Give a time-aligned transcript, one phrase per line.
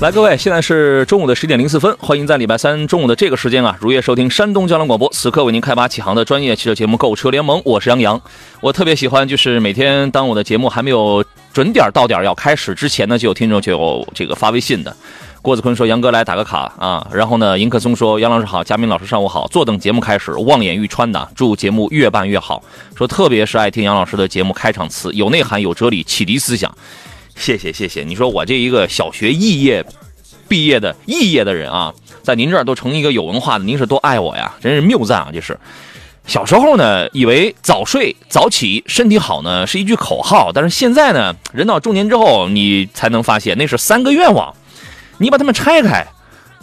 [0.00, 8.20] 来，各位，现在是中午的十点零四分，欢迎在礼拜三中午的这个时间啊，如约收听山东交通广播，此刻为您开拔启航的专业汽车节目《购车联盟》，我是杨洋。
[8.60, 14.96] 我特别喜欢，就是每天当我的节目还没有准点到点要开始之前呢，就有听众就有这个发微信的。
[15.42, 22.62] 郭子坤说：“杨哥来打个卡啊。”然后呢，迎客松说：“杨老师好，嘉宾老师上午好，坐等节目开始，望眼欲穿的，祝节目越办越好。”
[22.96, 26.72] 说特别是爱听杨老师的节目开场词，有内涵，有哲理，启迪思想。
[27.38, 29.84] 谢谢谢谢，你说我这一个小学肄业
[30.48, 35.30] 毕业的肄业的人啊，在您这儿都成一个有文化的，您是多爱我呀，真是谬赞啊！
[35.32, 35.58] 这是
[36.26, 44.54] 小时候呢，以为早睡早起身体好呢是一句口号，但是现在呢，人到中年之后，你才能发现那是三个愿望，
[45.18, 46.06] 你把它们拆开，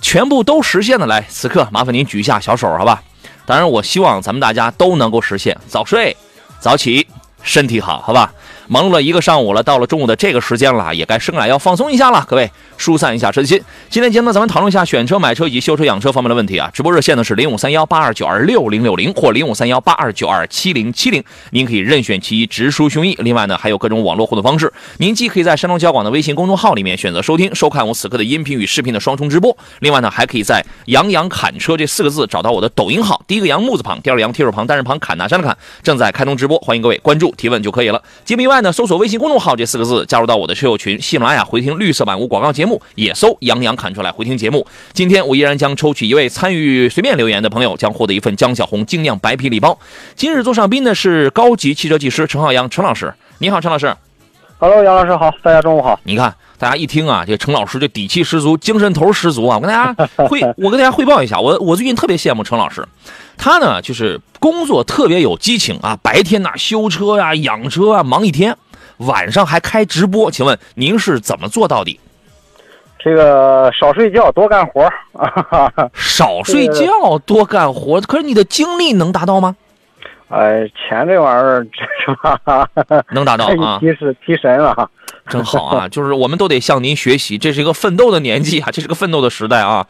[0.02, 1.08] 全部都实现了。
[1.08, 3.02] 来，此刻麻烦您举一下小手，好吧？
[3.46, 6.16] 当然，我希望咱们大家都能够实现早睡
[6.60, 7.08] 早起，
[7.46, 8.34] 身体好，好吧？
[8.68, 12.26] 忙碌了一个上午了，到了中午的这个时间了，也该生来要放松一下了。
[12.28, 13.62] 各位，疏散一下身心。
[13.92, 16.68] 今天节目咱们讨论一下选车、买车以及修车、养车方面的问题啊。
[16.74, 23.16] 直播热线呢是零五三幺八二九二六零六零或零五三幺八二九二七零七零，您可以任选其一，直抒胸臆。
[23.22, 29.56] 另外呢，还有各种网络互动方式，您既可以在山东交广的微信公众号里面选择收听、收看我此刻的音频与视频的双重直播。
[29.82, 38.02] 另外呢，还可以在“杨洋砍车”这四个字找到我的抖音号，第一个杨木字旁，第二个杨提手旁，单人旁，砍大山的砍，正在开通直播，欢迎各位关注提问就可以了。
[38.24, 44.66] 节目以外呢，搜索微信公众号这四个字，加入到我的车友群，喜马拉雅回听绿色版无广告节目，也搜“杨洋侃出来回听节目。
[44.94, 49.78] 今天我依然将抽取一位参与随便留言的朋友，将获得一份江小红精酿白啤礼包。
[50.16, 53.94] 今日座上宾的是高级汽车技师陈浩洋陈老师，你好，陈老师。
[54.58, 56.00] Hello，杨老师好，大家中午好。
[56.04, 59.58] 你看，大家一听啊，这陈老师就底气十足，精神头十足啊！
[59.58, 62.86] 我跟大家 汇，我跟大家汇报一下，我我最近特别羡慕陈老师，
[63.38, 68.56] 他呢就是工作特别有激情啊，白天呐修车呀、养车啊忙一天，
[68.98, 70.32] 晚上还开直播。
[70.32, 72.00] 请问您是怎么做到的？
[72.98, 74.82] 这个少睡觉，多干活
[75.14, 75.72] 啊！
[75.94, 79.56] 少睡觉，多干活，可是你的精力能达到吗？
[80.30, 81.68] 哎，钱这玩意儿，
[82.04, 82.68] 是吧？
[83.12, 84.90] 能达到啊， 提神提神了。
[85.30, 85.88] 真好啊！
[85.90, 89.88] 就是我们都得向您学习，这是一个奋斗的年纪啊， 这是个奋斗的时代啊。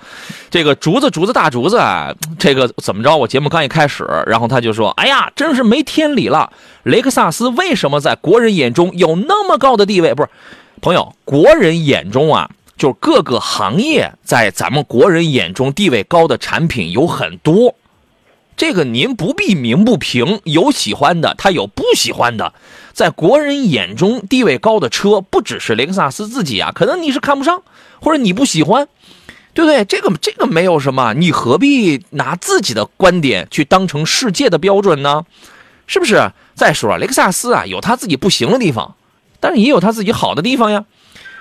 [0.50, 3.18] 这个竹子，竹子大竹子啊，这个怎么着？
[3.18, 6.52] 我节目刚一开始，然后他就说：“哎呀，真是没天理了！
[6.84, 10.14] 雷克萨斯为什么在国人眼中有那么高的地位？
[10.14, 10.30] 不是，
[10.82, 17.76] 朋友，国人眼中啊，就是各个行业在咱们国人眼中地位高的产品有很多。”
[18.58, 22.54] 这个您不必鸣不平，有喜欢的，他有不喜欢的。
[22.96, 27.62] 在国人眼中地位高的车，不只是雷克萨斯自己啊，可能你是看不上，
[28.00, 28.88] 或者你不喜欢，
[29.54, 29.84] 对不对？
[29.84, 35.26] 这个这个没有什么，你何必拿自己的观点去当成世界的标准呢？
[35.88, 36.32] 是不是？
[36.56, 38.96] 再说了雷克萨斯啊，有他自己不行的地方，
[39.42, 40.86] 但是也有他自己好的地方呀。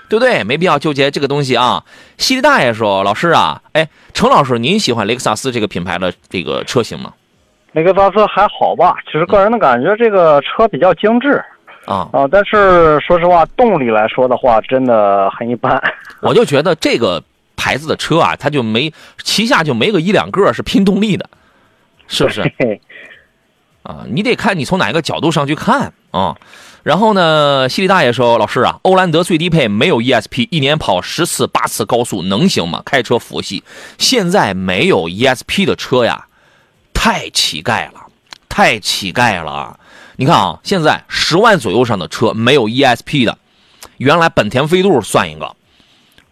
[0.06, 0.44] 对不对？
[0.44, 1.82] 没必要纠结这个东西啊。
[2.19, 7.15] 西利大爷说：“老师啊，哎，程老师，您喜欢雷克萨斯这个品牌的这个车型吗？”
[7.75, 11.45] 雷克萨斯还好吧，其实个人的感觉，这个车比较精致
[11.85, 12.27] 啊啊。
[12.31, 15.83] 但是说实话，动力来说的话，真的很一般。
[16.23, 17.23] 我就觉得这个
[17.57, 18.93] 牌子的车啊，它就没
[19.23, 21.29] 旗下就没个一两个是拼动力的，
[22.07, 22.43] 是不是？
[23.83, 26.37] 啊，你得看你从哪个角度上去看啊。
[26.84, 32.83] 然后呢，西利大爷说：“老师啊，欧蓝德最低配没有 ESP，一年跑十次八次高速能行吗？
[32.84, 33.65] 开车佛系，
[33.97, 36.27] 现在没有 ESP 的车呀，
[36.94, 38.06] 太乞丐了，
[38.49, 39.78] 太乞丐了。
[40.16, 43.37] 你看啊，现在十万左右上的车没有 ESP 的，
[43.99, 45.54] 原来本田飞度算一个，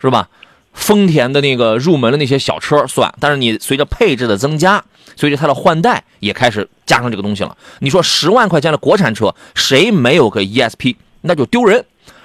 [0.01, 0.29] 是吧？
[0.73, 4.83] 丰田的那个入门的那些小车算，但是你随着配置的增加。”
[5.15, 7.55] 随着它的换代也开始加上这个东西了。
[7.81, 11.85] 你说十万块钱的国产车，谁没有个 ESP，那就丢人。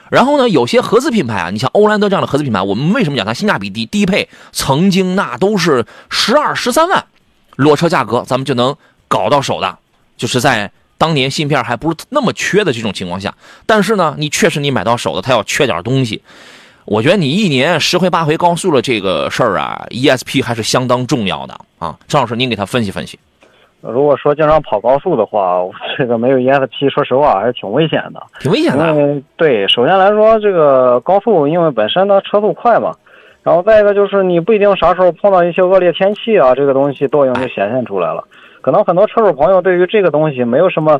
[0.09, 3.85] 然后呢，有些合资品牌啊，你像欧蓝德这样的合资品牌，我们为什么讲它性价比低？
[3.85, 7.06] 低配曾经那都是十二、十三万
[7.57, 8.75] 裸车价格，咱们就能
[9.07, 9.77] 搞到手的，
[10.15, 13.33] 就是在当年芯片还不是那么缺的这种情况下。
[13.65, 16.24] 但是呢，你确实你买到手的，它要缺点东西。
[16.86, 21.98] 我觉得你一年十回八回高速了这个事儿啊，ESP 还是相当重要的啊。
[22.07, 23.19] 张老师，您给他分析分析。
[23.81, 25.60] 如果说经常跑高速的话，
[25.98, 28.24] 这个没有 ESP，说实话还是挺危险的。
[28.39, 28.88] 挺危险的。
[28.88, 32.95] 因为对，首先来说，这个高速因为本身它车速快嘛，
[33.47, 38.21] 然后再一个就是你不一定啥时候碰到一些恶劣天气啊，这个东西作用就显现出来了。
[38.59, 40.99] 可能很多车主朋友对于这个东西没有什么，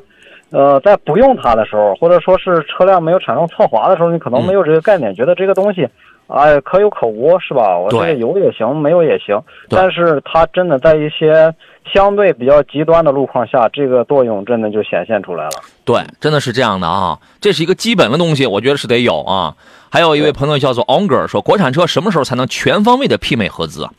[0.52, 5.90] 呃，在不用它的时候，或者说是车辆没有产生侧滑的时候，你可能没有这个概念，觉得这个东西，
[6.28, 7.78] 哎，可有可无，是吧？
[7.78, 9.42] 我这个有也行，没有也行。
[9.70, 11.54] 对但是它真的在一些
[11.94, 15.62] 相对比较极端的路况下，这个作用真的就显现出来了。
[15.86, 19.56] 对，真的是这样的啊，这是一个基本的东西，我觉得是得有啊。
[19.90, 23.94] 还有一位朋友叫做 Onger 说，国产车什么时候才能全方位的媲美合资啊？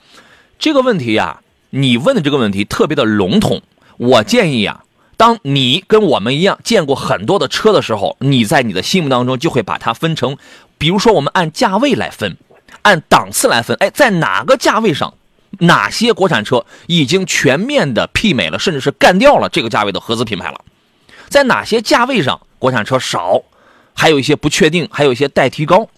[0.59, 1.41] 这个问题呀、
[1.71, 3.63] 你问的这个问题特别的笼统。
[3.97, 4.83] 我建议啊，
[5.17, 10.37] 当你跟我们一样见过很多的车的时候，你在你的心目当中就会把它分成，
[10.79, 12.37] 比如说我们按价位来分，
[12.83, 15.13] 按档次来分，哎，在哪个价位上，
[15.59, 20.61] 哪些国产车已经全面的媲美了，甚至是干掉了这个价位的合资品牌了。
[21.29, 23.43] 在哪些价位上国产车少，
[23.95, 25.89] 还有一些不确定，还有一些待提高，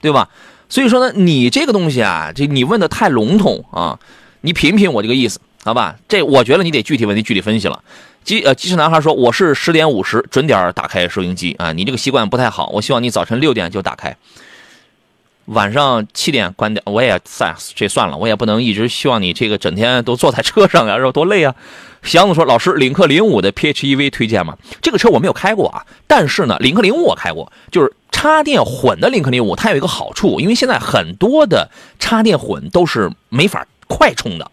[0.00, 0.28] 对吧？
[0.68, 3.98] 所以说呢，你这个东西啊，这你问的太笼统啊，
[4.40, 5.96] 你品品我这个意思，好吧？
[6.08, 7.82] 这我觉得你得具体问题具体分析了。
[8.24, 14.16] 机呃，机智男孩说我是十点五十准点打开收音机啊，你这个习惯不太好，我希望你早晨六点就打开。
[15.44, 21.54] 晚上七点关掉，我也算这算了，我也不能一直希望你这个整天都坐在车上呀，然后多累啊。
[22.02, 24.56] 祥子说：“老师，领克零五的 PHEV 推荐吗？
[24.80, 34.50] 这个车我没有开过啊，但是呢，领克零五我开过，就是插电混的领克零五，它有一个好处，因为现在很多的插电混都是没法快充的，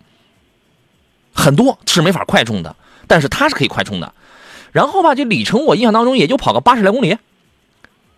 [1.34, 2.76] 很多是没法快充的，
[3.08, 4.14] 但是它是可以快充的。
[4.72, 7.18] 然后吧，这里程我印象当中也就跑个八十来公里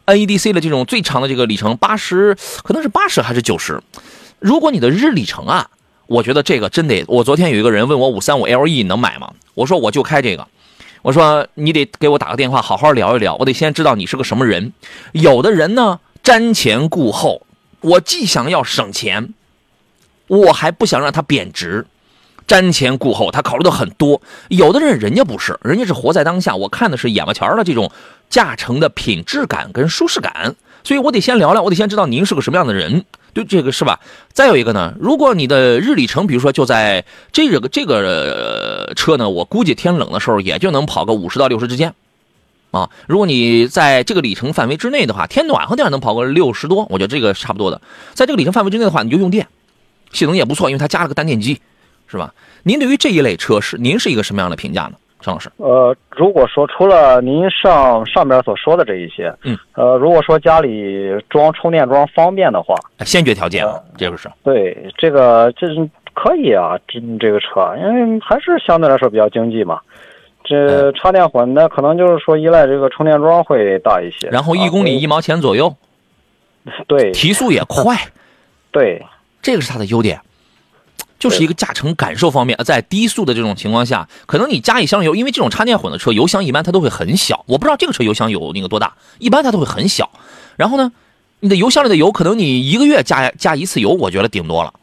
[0.06, 3.81] ，NEDC 的这种最长的这个里程八十，可能是八十还是九十。
[4.39, 5.69] 如果你的日里程啊，
[6.06, 7.03] 我觉得这个真得。
[7.07, 9.33] 我昨天有一个人问我五三五 LE 能买吗？
[9.56, 10.47] 我说我就开这个。
[11.01, 13.36] 我说你得给我打个电话，好好聊一聊。
[13.36, 14.74] 我得先知道你是个什么人。
[15.12, 17.45] 有的人呢瞻前顾后，
[17.81, 19.33] 我既想要省钱，
[20.27, 21.86] 我还不想让它贬值。
[22.48, 24.22] 瞻前顾后，他考虑的很多。
[24.50, 26.56] 有的人人家不是，人家是活在当下。
[26.56, 27.92] 我看的是眼巴前的这种
[28.30, 34.00] 驾乘的品质感跟舒适感，所以我得先聊聊，我得先知道您是个什么样的人，对这个是吧？
[34.34, 41.94] 再有一个呢，如果你的日里程，比如说就在这个这个、车呢，我估计天冷的时候也就能跑个五十到六十之间，
[42.72, 47.81] 啊，如果你在这个里程范围之内的话，天暖和点能跑个六十多，我觉得这个差不多的。
[48.13, 49.48] 在这个里程范围之内的话，你就用电，
[50.12, 51.62] 系统也不错，因为它加了个单电机。
[52.13, 52.31] 是吧？
[52.62, 55.51] 您对于这一类车是您是一个什么样的评价呢，陈老师？
[55.57, 64.30] 呃，如果说除了您上上边所说的这一些，嗯，呃，如果说家里装充电桩方便的话，先决条件啊，这个是。
[64.44, 69.80] 对这个这是可以啊，这这个车，因为还是相对来说比较经济嘛。
[70.44, 75.75] 这插电混的可能就是说依赖这个充电桩会大一些，然后一公里一毛钱左右，
[76.86, 77.12] 对。
[77.12, 77.98] 提速也快，
[78.71, 79.01] 对。
[79.42, 80.21] 这个是它的优点。
[81.24, 90.12] 就是一个驾乘感受方面，在低速的这种情况下，可能你加一箱油，因为这种插电混的车油箱一般它都会很小，我不知道这个车油箱有那个多大，一般它都会很小。
[90.58, 90.92] 然后呢，
[91.40, 94.74] 你的油箱里的油可能你一个月加加一次油，我觉得顶多了。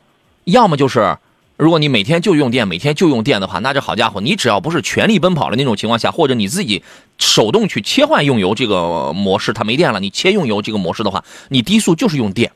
[0.45, 1.19] 要么就是，
[1.59, 6.83] 如果你每天就用电，每天就用电的话，那这好家伙，你只要不是全力奔跑的那种情况下，或者你自己
[7.19, 12.51] 手动去切换用油这个模式，它没电了，你切用油这个模式的话，你低速就是用电，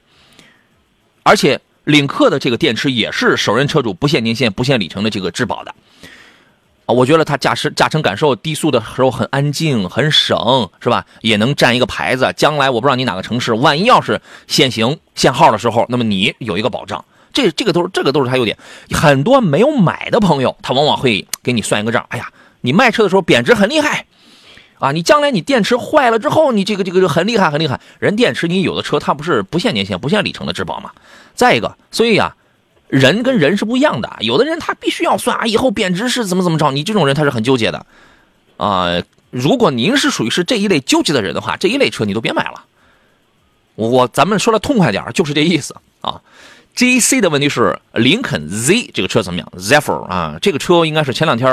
[1.23, 1.61] 而且。
[1.85, 5.75] 领克的这个电池也是首任车主不限年限、不限里程的这个质保的，
[6.87, 11.05] 啊，我觉得它驾驶驾乘感受低速的时候很安静、很省，是吧？
[11.21, 12.33] 也能占一个牌子。
[12.37, 17.05] 将来我不知道你哪个城市，万一要是限行限号的时候，那么你有一个保障。
[17.33, 18.57] 这这个都是这个都是它优点。
[18.91, 22.07] 很多没有买的朋友，他往往会给你算一个账。
[22.09, 22.29] 哎呀，
[22.61, 24.07] 你卖车的时候贬值很厉害。
[24.85, 27.81] 啊，你将来你电池坏了之后，你这个这个很厉害很厉害。
[27.99, 30.91] 人电池你有的车它不是不限年限、不限里程的质保嘛？
[31.35, 32.37] 再一个，所以、啊，
[32.89, 34.15] 人跟人是不一样的。
[34.21, 37.87] 有的人他必须要算啊，以后贬值是怎么怎么着，你这种人他是很纠结的。
[38.59, 39.01] 啊、
[39.31, 42.67] 如果您是属于是这一类纠结的人的话，这一类车你都别买了。
[43.77, 46.21] 我咱们说的痛快点就是这意思啊。
[46.75, 51.47] G C 的问题是林肯 Z 这个车怎么样？Zephyr 啊，这个车应该是前两天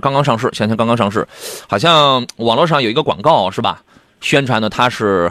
[0.00, 1.26] 刚刚上市，前两天刚刚上市，
[1.68, 3.82] 好像网络上有一个广告是吧？
[4.20, 5.30] 宣传的它是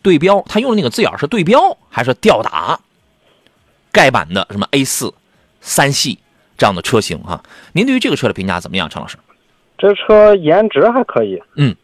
[0.00, 2.80] 对标，它用的那个字眼是对标还是吊打
[3.92, 5.12] 盖板的什么 A 四、
[5.60, 6.18] 三系
[6.56, 7.42] 这样的车型哈？
[7.72, 9.18] 您对于这个车的评价怎么样，陈老师？
[9.76, 11.76] 这车颜值还可以，嗯，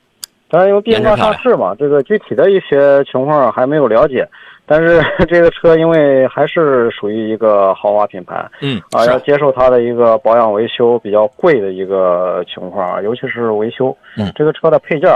[0.49, 4.27] 当然因为毕竟刚上市嘛，这个具体的一些情况还没有了解。
[4.73, 13.95] 但是 这个车因为还是属于一个豪华品牌，嗯啊，要接受它的一个保养维修比较贵的一个情况，尤其是维修。
[14.17, 15.11] 嗯，这个车的配件，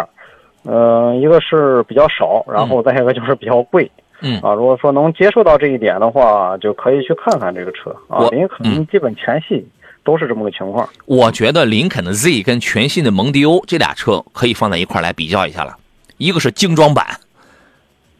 [0.67, 3.91] 嗯、呃，一个是比较少，然后再一个就是比较贵。
[4.21, 8.29] 嗯啊，如果说能接受到这一点的话，就可以去看看这个车啊。
[8.29, 9.67] 林肯嗯基本全系
[10.05, 10.87] 都是这么个情况。
[11.07, 15.75] 我觉得林肯的 Z 跟全新的蒙迪欧这俩车可以放在一块来比较一下了，
[16.19, 17.07] 一个是精装版，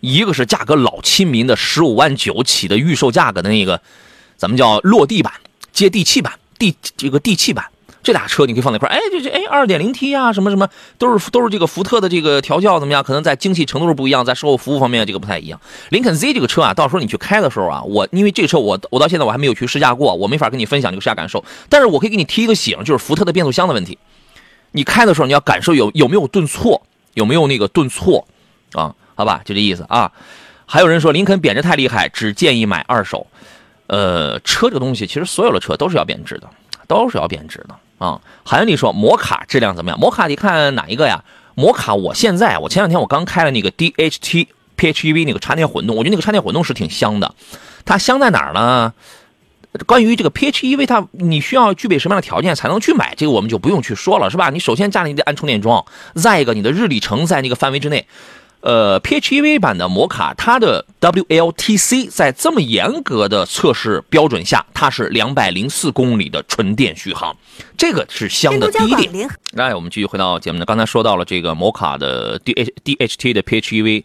[0.07, 3.83] 一个是价格老亲民的十五万九起的预售价格的那个，
[4.37, 5.33] 咱们叫落地版、
[5.73, 7.67] 接地气版、地这个地气版。
[8.05, 13.03] 这俩车你可以放在一块儿，哎，这这哎，二点零 T 啊，什么什么，都是都是这个福特的这个调教怎么样？
[13.03, 15.61] 可能在精细程度是不一样，在售后服务方面这个不太一样。
[15.89, 23.99] 林肯 Z 这个车啊，到时候你去开的时候啊，我因为这个车我我到现在我还没有去试驾过，我没法跟你分享这个试驾感受，但是我可以给你提一个醒，就是福特的变速箱的问题。
[24.71, 26.81] 你开的时候你要感受有有没有顿挫，
[27.15, 28.25] 有没有那个顿挫
[28.75, 28.95] 啊？
[29.17, 30.13] 好吧，就这意思啊。
[30.65, 33.27] 还有人说林肯贬值太厉害，只建议买二手。
[33.89, 36.51] 呃，车这个东西其实所有的车都是要贬值的，
[36.89, 38.21] 都是要贬值的啊。
[38.45, 39.99] 还有你说摩卡质量怎么样？
[39.99, 41.23] 摩卡你看哪一个呀？
[41.55, 47.35] 摩卡我现在我前两天我刚开了那个 DHT PHEV 那个插电混动，我觉得那个插电混动是挺香的。
[47.85, 48.93] 它香在哪儿呢？
[49.87, 53.15] 关于这个 PHEV，它你需要具备什么样的条件才能去买？
[53.17, 54.51] 这个我们就不用去说了，是吧？
[54.51, 58.07] 你首先家里得安充电桩，再一个你的日里程在那个范围之内。
[58.61, 67.37] 呃，PHEV 版的摩卡，它的 WLTC 在这么严格的测试标准下，它是两百零四公里的纯电续航，
[67.77, 69.13] 这个是香的第一点。
[69.13, 70.65] 联来，我们继续回到节目呢。
[70.65, 74.03] 刚才说到了这个摩卡的 DH DHT 的 PHEV，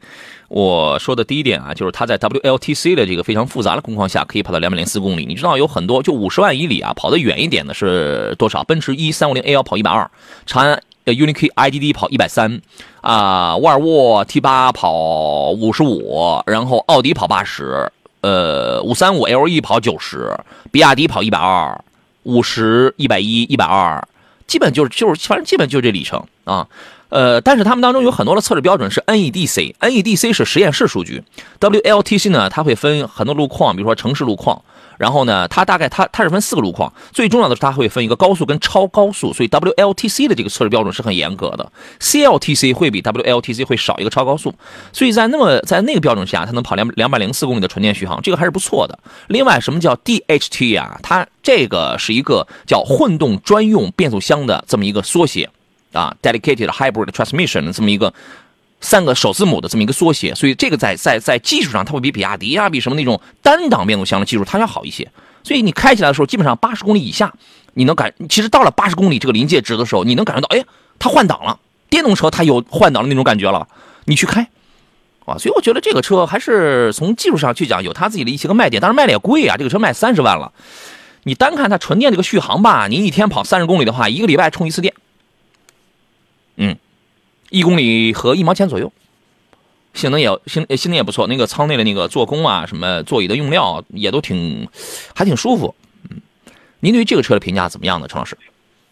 [0.48, 5.26] 我说的第一点啊，就是它在 WLTC 的这个非常复杂的工况下，可以跑到两百零四公里。
[5.26, 8.64] 你知道有很多就五十万以里啊，跑得远一点的是多少？
[8.64, 10.10] 奔驰 E 三五零 L 跑一百二，
[10.46, 12.62] 长安呃 UNI-K IDD 跑一百三，
[13.02, 17.92] 啊，沃尔沃 T 八跑五十五，然后奥迪跑八十，
[18.22, 20.32] 呃，五三五 LE 跑九十，
[20.72, 21.84] 比亚迪跑一百二，
[22.24, 24.08] 五十、一百一、一百二。
[24.48, 26.68] 基本就是就是，反正基本就是这里程啊。
[27.08, 31.24] 呃，但是他们当中有很多的测试标准是 NEDC，NEDC 是实验室数据
[31.60, 34.62] ，WLTC 呢，它会分很多路况，比如说城市路况，
[34.98, 44.54] 然后呢，它大概它它是分四个路况，最重要的是它会分一个高速跟超高速，所以 WLTC 的这个测试标准是很严格的，CLTC 会比 WLTC 会少一个超高速，
[44.94, 49.00] 所以在那么在那个标准下，它能跑两两百零四公里的纯电续航，这个还是不错的。
[49.28, 51.00] 另外，什么叫 DHT 啊？
[51.02, 55.50] 它这个是一个叫混动专用变速箱的这么一个缩写
[55.94, 58.14] 啊，Dedicated Hybrid Transmission 的这么一个
[58.82, 65.10] 三个首字母的这么一个缩写，所以这个在在在技术上，它会比比亚迪啊，比什么那种单档变速箱的技术它要好一些。
[65.44, 67.34] 所以你开起来的时候，基本上八十公里以下，
[67.76, 70.64] 你能感，其实到了八十公里这个临界值的时候，你能感受到，哎，
[71.00, 71.60] 它换挡了，
[71.90, 73.68] 电动车它有换挡的那种感觉了，
[74.06, 74.48] 你去开。
[75.26, 80.52] 啊，所以我觉得这个车还是从技术上去讲有它自己的一些个卖点，当然卖的也贵啊，这个车卖三十万了。
[81.24, 84.96] 你单看它纯电这个续航吧，你一天跑三十公里的话，一个礼拜充一次电，
[86.56, 86.76] 嗯，
[87.52, 88.92] 一公里和一毛钱左右，
[89.94, 94.68] 性能也性性能也不错，那个舱内的那个做工啊，什么座椅的用料也都挺
[95.14, 95.76] 还挺舒服，
[96.10, 96.18] 嗯，
[96.80, 98.36] 您对于这个车的评价怎么样呢，陈老师？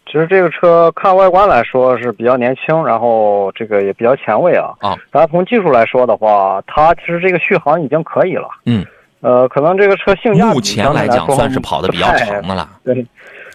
[0.06, 4.74] 其实这个车看外观来说是比较年轻，然后这个也比较前卫啊。
[4.80, 8.48] 啊，然后从技术来说的话，它其实这个续航已经可以了。
[8.66, 8.84] 嗯，
[9.20, 13.06] 呃，可能这个车性价比目前来讲算是跑的比较长的了，对，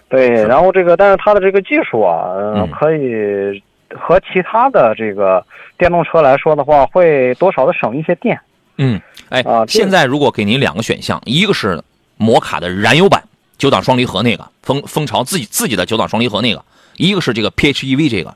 [0.08, 3.62] 对，然后这个，但是它的这个技术啊，可以
[3.98, 5.44] 和其他的这个
[5.78, 8.38] 电动车来说的话，会多少的省一些电。
[8.78, 9.00] 嗯，
[9.30, 11.82] 哎，啊现在如果给您两个选项，一个是
[12.16, 13.22] 摩卡的燃油版
[13.58, 16.62] 九档双离合那个蜂蜂巢自己自己的九档双离合那个，
[16.96, 18.34] 一个是这个 PHEV 这个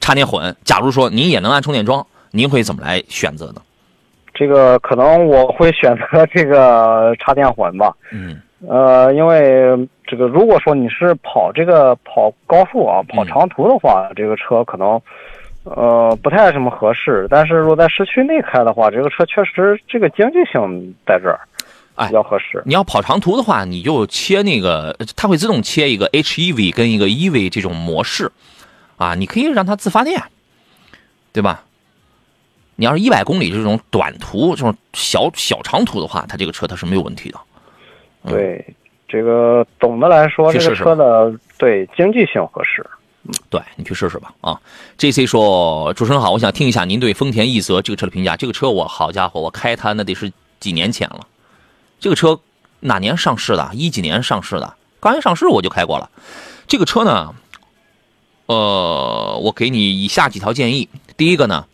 [0.00, 0.56] 插电混。
[0.64, 3.62] 假如说您也能安充电桩，您会怎么来选择呢？
[4.34, 7.92] 这个可能我会选择这个插电混吧。
[8.12, 15.00] 嗯呃，因为这个如果说你是跑这个跑高速啊、跑嗯长途的话，这个车可能
[15.62, 17.26] 呃不太什么合适。
[17.30, 21.38] 但是如果在市区内开的话，这个车确实这个经济性在这儿
[21.94, 22.60] 哎比较合适。
[22.66, 28.32] 你要跑长途的话，你就切那个，它会自动切一个 HEV 跟一个 EV 这种模式，
[28.96, 30.20] 啊，你可以让它自发电，
[31.32, 31.62] 对吧？
[32.74, 37.38] 你要是一百公里这种短途、这种小小长途的话，它这个车它是没有问题的。
[38.22, 38.74] 嗯对，
[39.06, 42.84] 这个总的来说，这个车的对经济性合适。
[43.50, 44.58] 对你去试试吧啊
[44.96, 48.36] ！J C 说：“主持人好，我想听一下您对丰田奕泽这个车的评价。
[48.36, 51.26] 这个车我好家伙，我开它那得是几年前了。
[52.00, 52.40] 这个车
[52.80, 53.68] 哪年上市的？
[53.74, 54.74] 一几年上市的？
[54.98, 56.08] 刚一上市我就开过了。
[56.66, 57.34] 这个车呢，
[58.46, 60.88] 呃，我给你以下几条建议。
[61.18, 61.66] 第一个呢，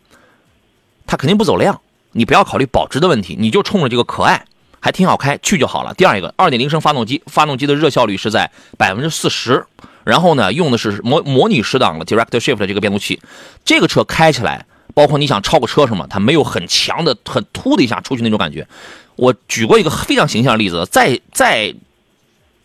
[1.06, 4.44] 它肯定不走量，你不要考虑保值的问题，你就冲着这个可爱。”
[4.84, 5.94] 还挺好开，去就好了。
[5.94, 9.64] 第二一个，二点零升发动机，发动机的热效率是在百分之四十，
[10.04, 13.18] 然后呢，用的是模模拟十档的 Direct Shift 这个变速器，
[13.64, 18.68] 这个车开起来包括你想超个车什么，它没有很强的、很突的一下出去那种感觉。
[19.16, 21.74] 我举过一个非常形象的例子，再再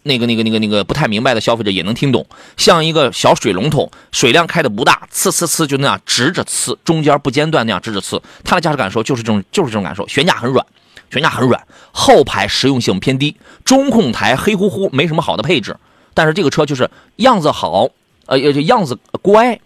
[0.03, 10.65] 那个那个那个那个不太明白的消费者也能听懂，像一个小水龙头，水量开的不大，呲呲呲就那样直着呲，中间不间断那样直着呲，它的驾驶感受就是这种就是这种感受，悬架很软，
[11.09, 15.75] 悬架很软，后排实用性偏低，中控台黑乎乎，没什么好的配置，
[16.13, 17.89] 但是这个车就是样子好，
[18.27, 19.59] 呃，样子乖，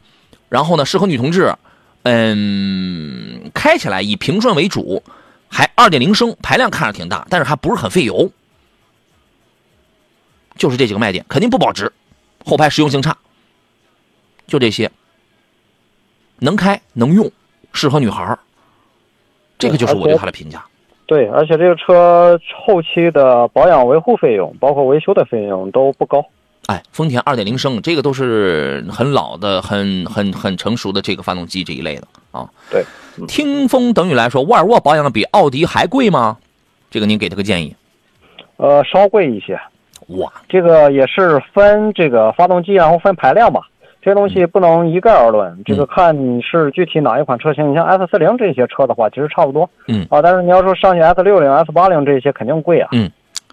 [0.49, 1.55] 然后呢适合女同志。
[2.05, 5.01] 嗯，开起来以平顺为主，
[5.47, 8.29] 还二点零升，排量看着挺大，但是还不是很费油，
[10.57, 11.89] 就是这几个卖点，肯定不保值，
[12.43, 13.17] 后排实用性差，
[14.47, 14.91] 就这些，
[16.39, 17.31] 能开能用，
[17.71, 18.37] 适合女孩
[19.57, 20.65] 这个就是我对它的评价。
[21.13, 26.25] 对，而且这个车后期的保养维护费用，包括维修的费用都不高。
[26.65, 32.49] 哎，丰田二点零升，这个都是很老的、很很很成熟的这个发动机这一类的啊。
[32.71, 32.83] 对，
[33.27, 36.35] 听风等于来说，沃尔沃保养的比奥迪还贵吗？
[36.89, 37.75] 这个您给他个建议。
[38.57, 39.53] 呃，稍贵一些。
[40.17, 43.61] 哇，这个也是分这个发动机，然后分排量吧。
[44.03, 47.71] 这些东西不能一概而论，这个看你是具体哪一款车型。
[47.71, 49.69] 你像 S 四零这些车的话，其实差不多。
[49.87, 50.05] 嗯。
[50.09, 52.89] 啊，但是你要说上去 S 六零、S 八零这些，肯定贵啊。
[52.91, 53.09] 嗯。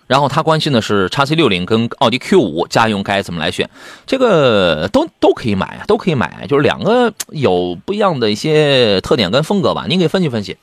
[0.08, 3.70] 然后他关心的是叉 C 六零跟奥迪 Q 五家用该怎么来选，
[4.06, 10.56] 这个都都可以买啊，都可以买，就是两个有不一样的一些特点跟风格吧，您给分析分析。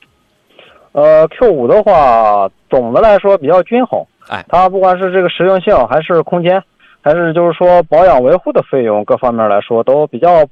[0.91, 6.62] 呃，Q 五的话，总的来说比较均衡，哎，它不管是这个实用性，还是空间，
[7.07, 10.45] 还是就是说保养维护的费用各方面来说，都比较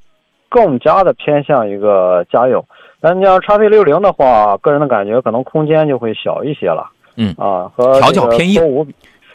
[0.47, 2.63] 更加的偏向一个家用。
[3.01, 6.89] 但你要叉 C 六零的话，个人的感觉可能空间就会小一些了。
[7.17, 8.61] 嗯啊，和调教偏硬，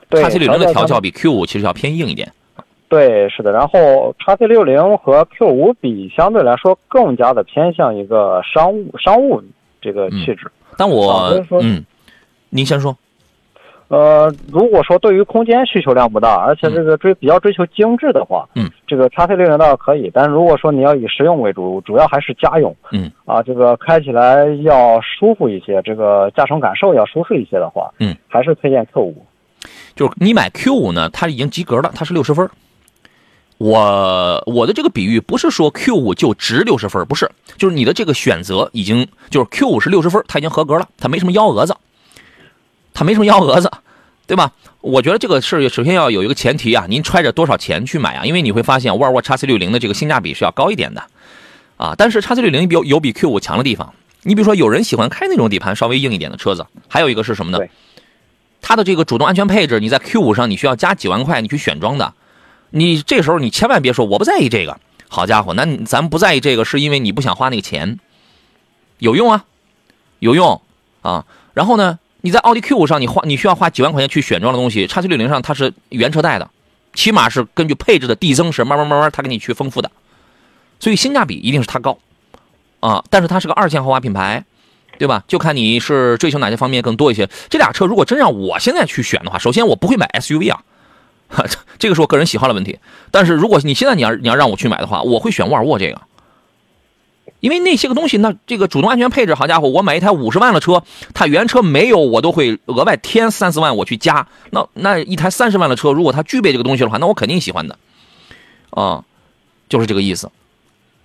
[0.08, 2.32] 对，叉 C 六零的调教比 Q 五其实要偏硬一点。
[2.88, 3.52] 对，是的。
[3.52, 9.42] 然后叉 C 六零和 Q 五比，相对来说更加的偏向一个商务商务
[9.82, 10.50] 这个气质。
[10.78, 11.84] 但我嗯，
[12.48, 12.96] 您先说。
[13.90, 20.08] 呃，如果说对于空间需求量不大，而且这个追比较追求精致的话，嗯，这个叉 C 六零倒可以。
[20.14, 29.26] 但是如果说你要以实用为主，主要还是家用，嗯，啊，这个开起来要舒服一些，这个驾乘感受要舒适一些的话，嗯，还是推荐 Q 五。
[29.96, 32.48] 就是你买 Q 五呢，它已经及格了，它是六十分。
[33.58, 41.74] 我我的这个比喻不是说 Q 五就值六十分，不是，就是你的这个选择已经就是 Q 五是六十分，它已经合格了，它没什么幺蛾子。
[42.92, 43.70] 它没什么幺蛾子，
[44.30, 44.52] 对吧？
[44.80, 48.24] 我觉得这个是首先要有一个前提啊，您揣着多少钱去买啊？
[48.24, 51.02] 因为你会发现沃尔沃 x C 六零的这个性价比是要高一点的，
[51.76, 53.92] 啊，但是 x C 六零有有比 Q 五强的地方。
[54.22, 57.58] 你比如说，有人喜欢开那种底盘稍微硬一点的车子，还有一个是什么呢？
[58.62, 62.14] 它的这个主动安全配置，你在 Q 五上你需要加几万块你去选装的，
[62.70, 67.98] 你这时候你千万别说我不在意这个，好家伙，那咱不在意这个是因为你不想花那个钱，
[68.98, 69.44] 有用啊，
[70.20, 70.62] 有用
[71.02, 71.98] 啊，然后呢？
[72.22, 76.50] 你在奥迪 Q 五上，你花你需要花几万块钱去选装的东西，叉 C 六零上它是原车带的，
[76.94, 79.90] 起码是根据配置的递增是慢慢慢慢它给你去丰富的，
[80.78, 81.98] 所以性价比一定是它高，
[82.80, 84.44] 啊，但是它是个二线豪华品牌，
[84.98, 85.24] 对吧？
[85.26, 87.28] 就看你是追求哪些方面更多一些。
[87.48, 90.62] 这俩车如果真让我现在去选的话，首先我不会买 SUV 啊，
[91.78, 92.78] 这个是我个人喜好的问题。
[93.10, 96.00] 但是如果你现在你要你要让我去买的话，我会选沃尔沃这个。
[97.40, 100.82] 因为那些个东西，那这个主动安全配置，好家伙，我买一台五十万的车，
[101.14, 104.26] 它原车没有，我都会额外添三四万我去加。
[104.50, 107.78] 那那一台三十万的车，如果它具备这个东西的话，那我肯定喜欢的，
[108.70, 109.04] 啊，
[109.68, 110.30] 就是这个意思。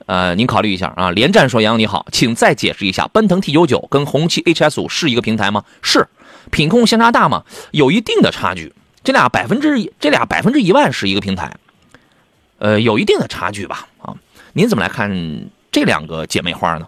[0.08, 1.10] 呃，您考虑一下啊。
[1.10, 5.64] 连战说：“杨你好，请再解释一下，奔腾 T 九九跟红旗 HS 五是一个平台吗？
[5.82, 6.08] 是，
[6.52, 7.44] 品控相差大吗？
[7.72, 8.74] 有一定的差距。
[9.04, 11.56] 这俩百分之这俩百分之一万是一个平台，
[12.60, 13.88] 呃，有一定的差距吧？
[14.00, 14.14] 啊，
[14.54, 15.10] 您怎么来看？”
[15.76, 16.88] 这两个姐妹花呢？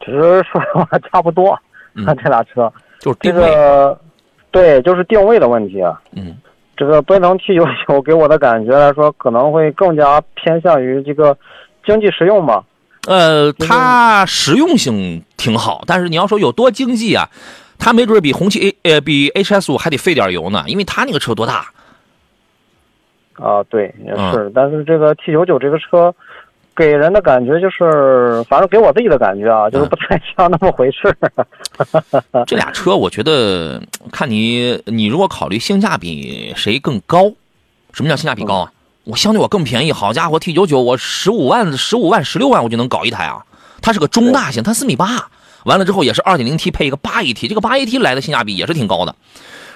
[0.00, 1.56] 其实说实话差不多，
[2.04, 3.96] 看这俩车就是这个，
[4.50, 6.02] 对，就是定位的问题啊。
[6.10, 6.36] 嗯，
[6.76, 11.38] 这个奔腾 T 九九给我的感觉来说，可能会更加偏向于这个
[11.86, 12.64] 经济实用吧。
[13.06, 17.28] 呃，它实用性挺好，但是你要说有多经济啊，
[17.78, 21.68] 它没准比红旗 A 呃比 HS 五还得费点油呢，因为它那个车多大？
[23.34, 26.12] 啊，对，也是，但是这个 T 九九这个车。
[26.74, 31.14] 给人的感觉就是，反正给我自己的感觉啊，就是不太像那么回事。
[32.46, 37.32] 这俩车，我觉得看你，你如果考虑性价比谁更高，
[37.92, 38.72] 什么叫性价比高啊？
[39.04, 43.44] 我相对我更便宜，好家伙，T 九九我十五万、十五万、十六万我就能搞一台啊！
[43.82, 45.28] 它是个中大型，它四米八，
[45.64, 49.16] 完了之后也是二点零 T 配一个八 AT，这个八 AT 来的性价比也是挺高的。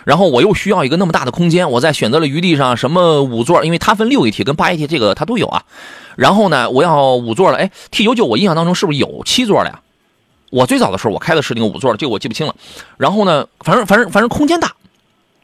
[0.04, 5.64] 然后我又需要一个那么大的空间，我在选择了余地上，什么五座，因为它分六 AT 跟八 AT，这个它都有啊。
[6.16, 9.80] 然后呢，我要五座了，哎，T 九九我印象当中是不是有七座的呀？
[10.50, 12.54] 我最早的时候我开的是那个五座的，这个我记不清了。
[12.98, 14.74] 然后呢，反正反正反正空间大，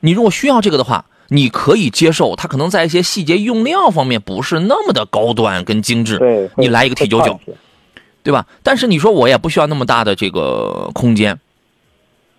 [0.00, 7.40] 你如果需要这个的话，你可以接受它可能在一些细节用料方面不是那么的高端跟精致，对，你来一个 T 九九，
[8.22, 8.46] 对吧？
[8.62, 11.40] 但是你说我也不需要那么大的这个空间，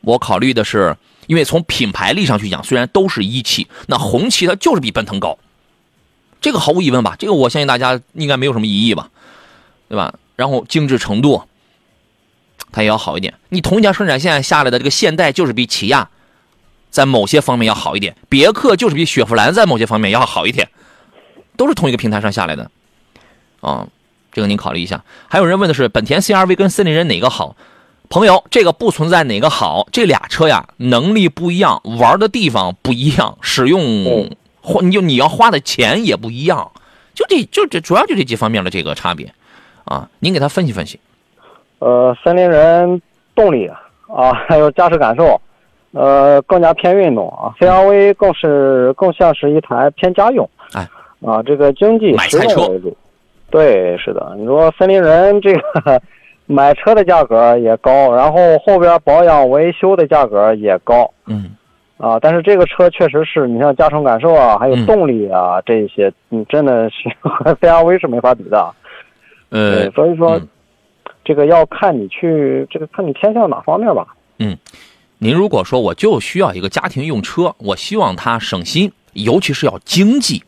[0.02, 0.96] 我考虑的是。
[1.28, 5.38] 因为从品牌力上去讲，虽然都是一汽，那红旗它就是比奔腾高，
[6.42, 7.16] 这个毫无疑问吧？
[7.18, 9.10] 这个我相信大家应该没有什么疑义吧，
[9.88, 10.14] 对吧？
[10.36, 11.44] 然后精致程度，
[12.72, 13.36] 它也要好一点。
[13.50, 16.10] 你同一条生产线下来的这个现代就是比起亚
[16.90, 20.70] 在某些方面要好一点，别克就是比雪佛兰在某些方面要好一点，
[21.56, 22.72] 都是同一个平台上下来的，
[23.62, 23.88] 啊，
[24.34, 25.04] 这个您考虑一下。
[25.30, 27.56] 还有人问的是本田 CRV 跟森林人哪个好？
[28.12, 33.80] 朋友，这个不存在哪个好，这俩车呀，能力不一样，玩的地方不一样，使用
[34.62, 36.70] 花你就你要花的钱也不一样，
[37.14, 39.34] 就这就这主要就这几方面的这个差别，
[39.86, 41.00] 啊，您给他分析分析。
[41.80, 43.02] 呃，森林人
[43.34, 43.66] 动力
[44.14, 45.40] 啊，还有驾驶感受，
[45.94, 50.86] 呃，更加偏运动啊，CRV 更是更像是一台偏家用，哎，
[51.26, 52.98] 啊，这个经济实用为主。
[53.50, 56.02] 对，是的，你说森林人这个。
[56.52, 61.52] 买车的价格也高，然后后边保养维修的价格也高，嗯，
[61.98, 68.74] 啊，但是这个车确实是你像驾乘感受啊，还有动力啊这些，你，真的是和 CRV 是没法比的，
[69.50, 70.40] 呃，所以说
[71.24, 74.08] 这个要看你去这个看你偏向哪方面吧。
[74.40, 74.58] 嗯，
[75.20, 80.44] 您如果说我就需要一个家庭用车，我希望它省心，尤其是要经济。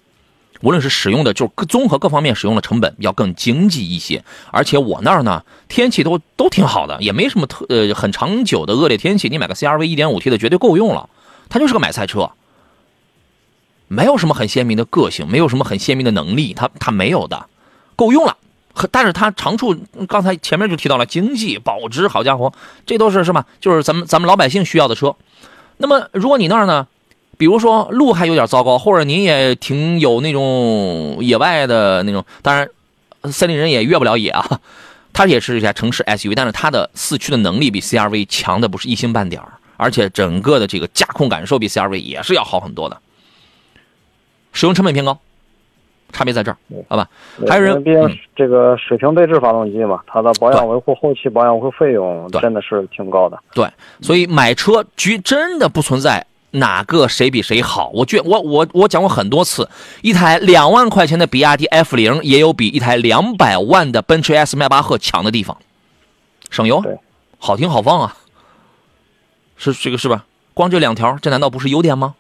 [0.64, 11.10] 无论是使用的，就是综合各方面使用的成本要更经济一些，而且我那儿呢天气都都挺好的，也没什么特呃很长久的恶劣天气，你买个 CRV 1.5T 的绝对够用了，
[11.50, 12.32] 它就是个买菜车，
[13.90, 17.48] 没有什么很鲜明的个性，没有什么很鲜明的能力，它它没有的，
[17.98, 18.38] 够用了，
[18.90, 19.76] 但是它长处
[20.08, 22.54] 刚才前面就提到了经济保值，好家伙，
[22.86, 23.46] 这都是是吧？
[23.60, 25.18] 就是咱们咱们老百姓需要的车，
[25.76, 26.88] 那么如果你那儿呢？
[27.38, 32.70] 比如说路还有点糟糕，或者您也挺有那种野外的那种，当然，
[33.32, 34.60] 森林人也越不了野啊。
[35.16, 39.40] 它也是一台城市 SUV，但是它的四驱的能力比 CRV 强的不是一星半点
[39.78, 42.98] 而且整个的这个驾控感受比 CRV 也是要好很多的。
[44.54, 45.20] 使用成本偏高，
[46.12, 47.08] 差别在这儿，好吧？
[47.48, 53.40] 还有人，毕竟这个水平对置发动机嘛，它的保养维护、后期保养维护费用真的是挺高的。
[53.54, 53.68] 对，
[54.02, 56.26] 所以买车局真的不存在。
[56.54, 57.90] 哪个谁比谁好？
[57.94, 59.70] 我觉我我我讲过很多次，
[60.02, 65.58] 一台两万块钱的比亚迪 F 零也有比一台两百万的奔驰 S 迈巴赫强的地方，
[66.50, 66.84] 省油，
[67.38, 68.18] 好停好放啊，
[69.58, 70.26] 是这个是吧？
[70.54, 72.16] 光这两条，这难道不是优点吗？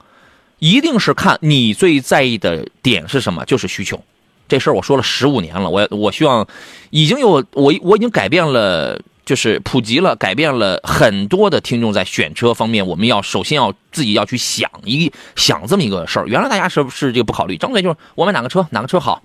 [0.60, 4.02] 一定是看你最在意的点是什么，就是需求。
[4.48, 6.48] 这事儿我说了十五年了，我我希望
[6.90, 9.00] 已经有我我已经改变了。
[9.26, 16.28] 就是普及了，改变了很多的听众在选车方面，我们要首先要自己要去想一想这么一个事儿。
[16.28, 17.58] 原来大家是不是这个不考虑？
[17.58, 19.24] 张嘴就是我买哪个车，哪个车好，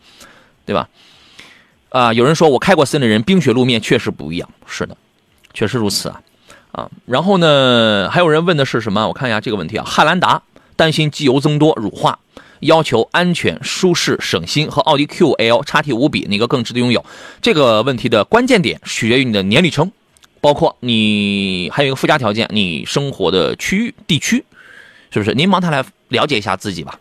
[0.64, 0.88] 对吧？
[1.90, 4.48] 啊，有人说我开过森林人，冰雪路面确实不一样。
[4.66, 4.96] 是的，
[5.54, 6.20] 确实如此啊
[6.70, 6.90] 啊。
[7.06, 9.08] 然后呢，还有人问的是什么？
[9.08, 9.84] 我看一下这个问题啊。
[9.84, 10.42] 汉兰达
[10.76, 12.18] 担心机油增多乳化。
[12.60, 17.04] 要求安全、舒适、省心，和奥迪 Q5L 叉 T 五比，哪个更值得拥有？
[17.40, 19.90] 这个问题的关键点取决于你的年里程，
[20.40, 24.44] 包括你还有一个附加条件，你生活的区域、地区，
[25.10, 25.34] 是不是？
[25.34, 26.98] 您帮他来了解一下自己吧。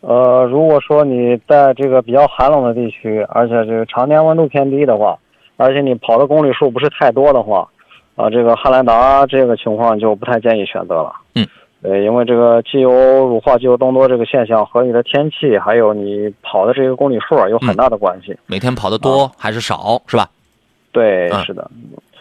[0.00, 5.18] 呃，如果说你在这个比较寒冷的地区，而且这个常年温度偏低的话，
[5.56, 7.68] 而且你跑的公里数不是太多的话，
[8.16, 11.12] 啊，这个汉兰达这个情况就不太建议选择了。
[11.34, 11.46] 嗯。
[11.82, 18.36] 对，因为这个机油乳化、机油增多这个现象和你的天气，还有你跑的这个公里数有很大的关系。
[18.46, 20.28] 每天跑的多还是少，是吧？
[20.92, 21.70] 对，是的。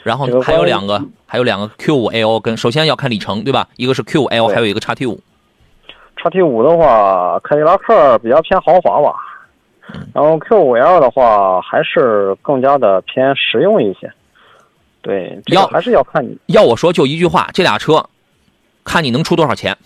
[0.02, 3.68] 然后还有两个，还有两个 Q5L 跟，首先要看里程，对吧？
[3.76, 5.20] 一个是 Q5L，还有一个叉 T 五。
[6.16, 9.14] 叉 T 五的话，凯迪拉克比较偏豪华吧。
[10.14, 14.10] 然后 Q5L 的话，还是更加的偏实用一些。
[15.02, 16.38] 对，要还是要看你。
[16.46, 18.02] 要我说，就一句话，这俩车。
[18.84, 19.78] 看你能出多少钱，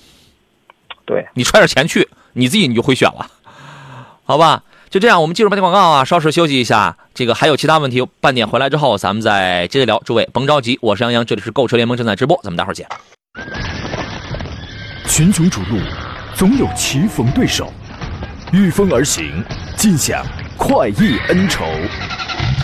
[1.06, 3.28] 对你揣点钱去，你自己你就会选了，
[4.24, 4.64] 好吧？
[4.90, 6.96] 就这样，我们进入半天广告啊，稍事休息一下。
[7.16, 10.00] 这个还有其他问题，半点回来之后咱们再接着聊。
[10.06, 12.88] 诸位甭着急，我是杨洋，这里是购车联盟正在直播，咱们待会儿见。
[15.08, 15.80] 群雄逐鹿，
[16.36, 17.74] 总有棋逢对手，
[18.52, 19.44] 御风而行，
[19.76, 20.24] 尽享
[20.58, 21.66] 快意恩仇。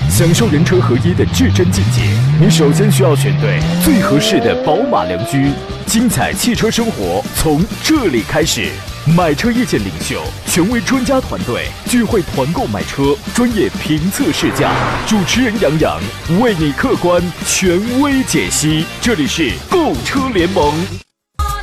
[0.09, 2.01] 享受人车合一的至臻境界，
[2.41, 5.51] 你首先需要选对最合适的宝马良驹。
[5.85, 8.69] 精彩汽车生活从这里开始。
[9.15, 14.71] 买车意见领袖，权威专家团队聚会团购买车，专业评测试驾。
[15.07, 15.99] 主持人杨洋
[16.41, 18.85] 为你客观权威解析。
[18.99, 20.73] 这里是购车联盟。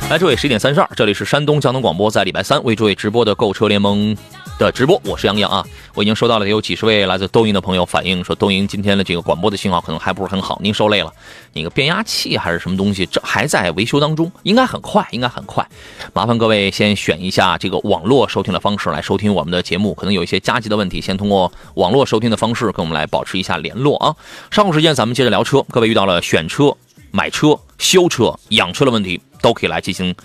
[0.09, 4.15] 来，诸位，十一点三十二，这里是山东交通广播，在礼拜三为诸位直播的购车联盟
[4.57, 5.63] 的直播，我是杨洋啊。
[5.93, 11.13] 我已经收到了有几十位来自东营的朋友反映说，东营今天的这个广播的信号可能还不是很好，您受累了。
[11.53, 15.67] 那个变压器还是什么东西，这还在维修当中，应该很快，应该很快。
[16.11, 24.15] 麻烦各位先选一下这个网络收听的方式来收听我们的节目，可能有一些加急的问题，先通过网络收听的方式跟我们来保持一下联络啊。
[24.49, 26.75] 稍后时间咱们接着聊车，各位遇到了选车、
[27.11, 30.15] 买车、修车、养车的问题，都可以来进行。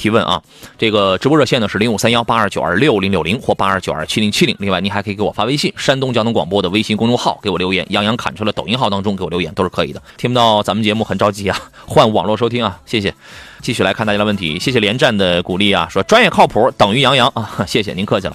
[0.00, 0.42] 提问啊，
[0.78, 4.56] 这个直播热线呢是零五三幺八二九二六零六零或八二九二七零七零。
[4.58, 10.02] 另外，您还可以给我发微信，山东交通广播的微信公众号给我留言，杨洋侃车的抖音号当中给我留言都是可以的。
[10.16, 13.14] 听不到咱们节目很着急啊，换网络收听啊，谢谢。
[13.60, 18.34] 继续来看大家的问题，谢谢连战的鼓励啊，说专业靠谱等于杨洋啊，谢谢您客气了。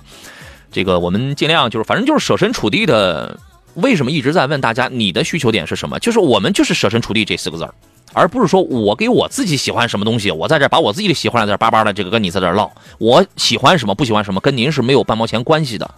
[0.72, 3.40] 这个我们尽量就是反正就是设身处地的，
[3.74, 5.98] 为什么一直在问大家你的需求点是什么？
[5.98, 7.74] 就是我们就是设身处地这四个字儿。
[8.16, 15.94] 而不是说我给我自己喜欢什么东西，我在这把我自己的喜欢在这叭叭的这个跟你在这唠，我喜欢什么不喜欢什么，跟您是没有半毛钱关系的，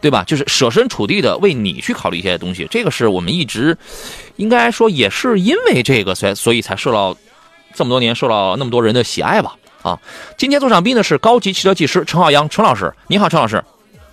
[0.00, 0.24] 对吧？
[0.26, 3.78] 就是设身处地的为你去考虑一些东西，这个是我们一直
[4.36, 7.16] 应该说也是因为这个，所以所以才受到
[7.74, 9.54] 这么多年受到那么多人的喜爱吧。
[9.82, 10.00] 啊，
[10.36, 13.62] 今天做场宾的是高级汽车技师陈浩洋陈老师，你好，陈老师。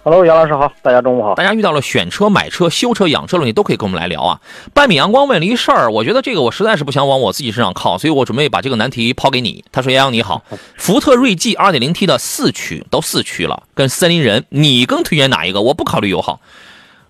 [0.06, 1.34] Hello，杨老师好，大家中午好。
[1.36, 4.42] 大家遇到了选车、买车、修车、养车的问题，都可以跟我们来聊啊。
[4.74, 9.64] 半米阳光问了一事儿，我觉得这个我实在是不想往我自己身上靠，所以我准备把这个难题抛给你。
[9.72, 10.44] 他说：“杨洋你好，
[10.76, 15.62] 福特锐际 2.0T 的四驱都四驱了，跟森林人，你更推荐哪一个？
[15.62, 16.42] 我不考虑油耗，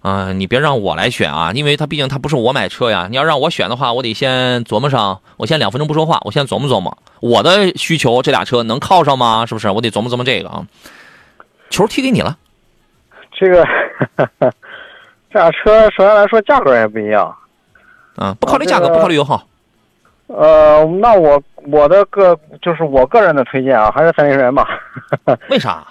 [0.03, 3.08] 啊，你别让我来选啊，因为他毕竟他不是我买车呀。
[3.10, 9.47] 你要让我选的话，我得先琢磨上，我先两分钟不说话，我先琢磨琢磨我的需求，这俩车能靠上吗？
[9.47, 9.67] 是不是？
[9.71, 10.67] 我得琢磨琢磨这个啊。
[11.71, 12.38] 球踢给你了。”
[13.36, 13.65] 这个
[15.32, 17.36] 这俩车，首先来说价格也不一样，
[18.15, 19.41] 啊，不考虑价格，不考虑油耗。
[20.28, 24.67] 呃，那我我的个就是我个人的推荐啊，还是三菱人吧。
[25.50, 25.86] 为啥？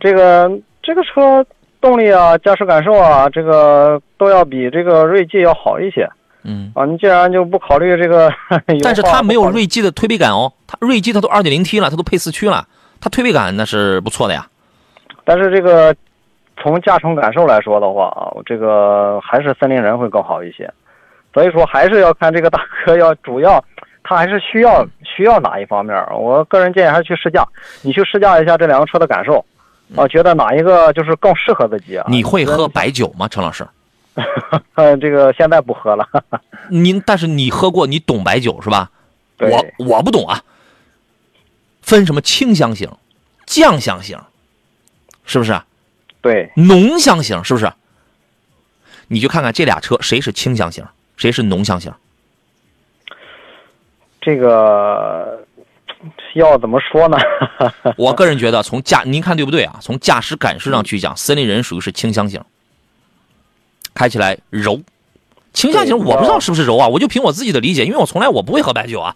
[0.00, 0.50] 这个
[0.82, 1.44] 这个车
[1.80, 6.08] 动力啊，驾驶感受啊，这个都要比这个锐际要好一些。
[6.44, 6.72] 嗯。
[6.74, 8.32] 啊，你既然就不考虑这个，
[8.82, 12.66] 但是它没有锐际的推背感哦，它锐际它都二点零 T 了，它都配四驱了，
[13.00, 14.46] 它推背感那是不错的呀。
[15.24, 15.94] 但是这个。
[16.56, 20.72] 从驾乘感受来说的话啊，这个还是森林人会更好一些，
[21.32, 23.62] 所以说还是要看这个大哥要主要，
[24.02, 25.96] 他还是需要需要哪一方面。
[26.12, 27.46] 我个人建议还是去试驾，
[27.82, 29.44] 你去试驾一下这两个车的感受，
[29.96, 32.06] 啊，觉得哪一个就是更适合自己啊？
[32.08, 33.66] 你会喝白酒吗，陈老师？
[34.74, 36.08] 呃， 这个现在不喝了。
[36.70, 38.90] 您但是你喝过，你懂白酒是吧？
[39.38, 40.40] 我我不懂啊。
[41.82, 42.90] 分什么清香型、
[43.44, 44.18] 酱香型，
[45.24, 45.52] 是不是？
[46.26, 47.72] 对，浓香型是不是？
[49.08, 50.84] 你就看看这俩车谁是清香型，
[51.16, 51.92] 谁是浓香型。
[54.20, 55.46] 这个
[56.34, 57.16] 要怎么说呢？
[57.96, 59.78] 我个人觉得，从驾您看对不对啊？
[59.80, 62.42] 从驾驶感受上去讲，森林人属于是清香型，
[63.94, 64.82] 开起来柔。
[65.52, 69.14] 清香型我不知道是不是柔啊，我就凭我自己的理解，因为我从来我不会喝白酒啊，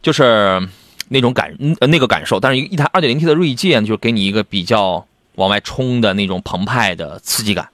[0.00, 0.62] 就是
[1.08, 2.38] 那种感那个感受。
[2.38, 5.04] 但是一台二点零 T 的锐界就给你一个比较。
[5.36, 7.68] 往外冲的那种澎湃的刺激感，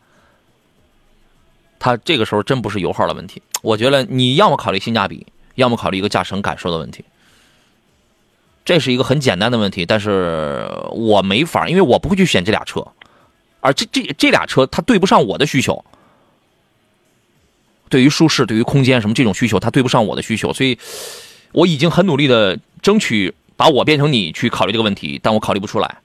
[1.79, 3.43] 它这个时候真不是油耗的问题。
[3.63, 7.05] 我觉得你要么考虑性价比，要么考虑一个驾乘感受的问题。
[8.65, 12.87] 这是一个很简单的问题，但是我没法，因为我不会去选这俩车，
[13.61, 15.85] 而这这这俩车它对不上我的需求。
[17.89, 20.79] 对于舒适、对于空间什么这种需求，它对不上我的需求，所以
[21.53, 26.02] 我已经很努力的争取把我变成你去考虑这个问题，但我考虑不出来。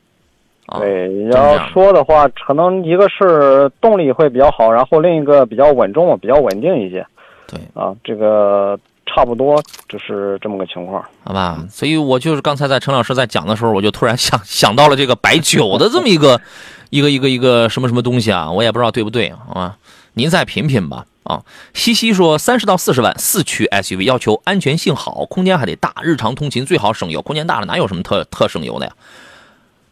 [0.79, 7.05] 对，要说的话，可能一个是动力会比较好，然后另一个比较稳重，比较稳定一些。
[7.47, 11.63] 对，啊，这个差不多就是这么个情况，好吧？
[11.69, 16.41] 所以我就是刚才在陈老师在讲的时候，我就突然想 想到了这个白酒的这么一个
[16.91, 19.77] 一个一个一个什么什么东西啊，我也不知道对不对，好吧？
[20.15, 21.05] 您再品品吧。
[21.23, 27.21] 啊，西西说三十到四十万四驱 SUV 要求安全性好，空间还得大，日常通勤最好省油。
[27.21, 28.91] 空间大了哪有什么特特省油的呀？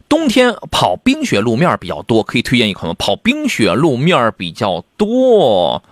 [0.08, 2.94] 冬天跑冰雪路面比较多，可以推荐一款吗？
[2.98, 5.82] 跑冰雪路面比较多，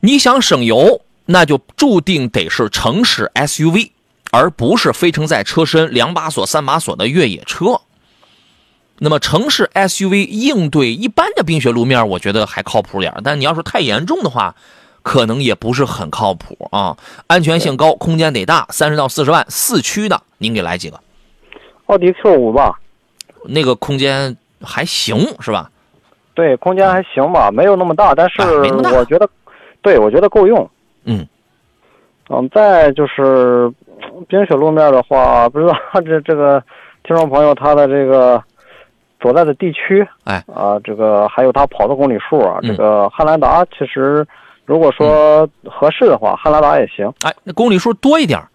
[0.00, 3.90] 你想省油，那就注定得是城市 SUV，
[4.30, 7.80] 而不是非承载车身两把锁、三把锁的越野车。
[8.98, 14.54] 那么城市 SUV 应对一般的冰雪路面，我觉得还靠谱点但你要是太严重的话，
[15.02, 16.96] 可能也不是很靠谱啊。
[17.26, 21.00] 安全性高，空间得大，三十到四十万四驱的，您给来几个？
[21.86, 22.78] 奥迪 Q 五吧，
[23.46, 25.70] 那个空间还行是吧？
[26.34, 29.28] 对，空间还行吧，没有那么大，但是我觉得，
[29.82, 30.68] 对我觉得够用。
[31.04, 31.26] 嗯
[32.30, 33.70] 嗯，再就是
[34.28, 36.62] 冰雪路面的话，不知道这这个
[37.04, 38.42] 听众朋友他的这个
[39.20, 44.26] 所在的地区，哎啊，这个还有他跑的公里数啊，嗯这个汉兰达其实
[44.64, 47.12] 如果说合适的话，汉兰达也行。
[47.22, 48.48] 哎，那公里数多一点儿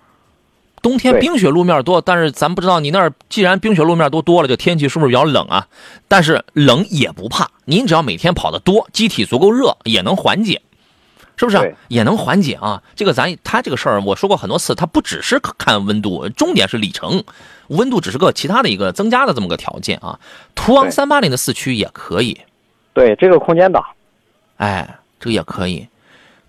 [0.81, 5.67] 冬天冰雪路面多，但是咱不知道你那儿既然冰雪路面都多了，这天气是不是比较冷啊？
[6.07, 10.61] 但是冷也不怕，您只要每天跑得多，机体足够热，也能缓解，
[11.35, 11.63] 是不是啊？
[11.87, 12.81] 也能缓解啊。
[12.95, 17.23] 这个咱他这个事儿我说过很多次，它不只是看温度，重点是里程，
[17.67, 20.19] 温度只是个其他的一个增加的这么个条件啊。
[20.55, 22.39] 途昂对三八零的四驱也可以，
[22.93, 23.85] 对，这个空间大。
[24.57, 25.87] 哎，这个也可以。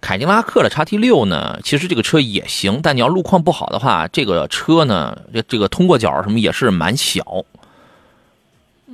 [0.01, 7.45] 凯迪拉克的叉 T 六呢，其实这个车也行，但你要路况不好的话，这个车呢，这这个通过角什么也是蛮小。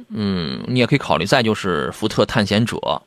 [0.09, 1.25] 嗯，你也可以考虑。
[1.25, 3.03] 再就是福特探险者，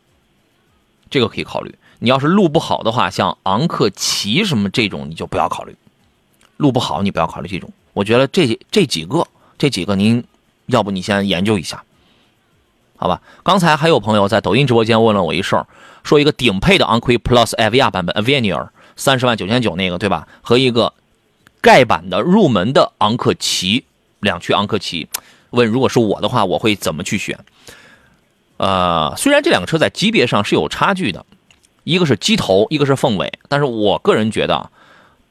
[1.09, 1.75] 这个可以考虑。
[1.99, 5.75] 你要是路不好的话，像昂克旗什么这种，你就不要考虑。
[6.57, 7.71] 路不好，你不要考虑这种。
[7.93, 10.23] 我觉得这这几个，这几个您
[10.67, 11.83] 要不你先研究一下，
[12.95, 13.21] 好吧？
[13.43, 15.67] 刚才还有朋友在抖音直播间问了我一事儿，
[16.03, 20.27] 说一个顶配的昂科威 Plus Avia 版本 Avenir 三十万九千九那个对吧？
[20.41, 20.93] 和一个
[21.62, 23.85] 盖板的入门的昂克旗
[24.19, 25.07] 两驱昂克旗，
[25.51, 27.38] 问如果是我的话，我会怎么去选？
[28.57, 31.25] 呃，虽然这两个车在级别上是有差距的，
[31.83, 34.69] 一个是机头，一个是凤尾，但是我个人觉得啊，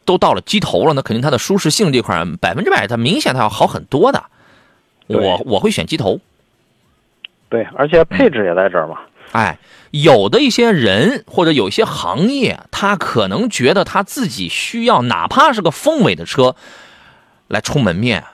[0.06, 4.24] 都到了机头了，那肯定它的舒适性这块儿百分之百，它明显它要好很多的。
[5.08, 6.20] 我我会选机头，
[7.48, 8.98] 对，而且配置也在这儿嘛。
[9.32, 9.58] 哎，
[9.90, 16.56] 有的一些人或者有一些行业，他可能觉得他自己需要哪怕是个凤尾的车
[17.46, 18.24] 来充门面，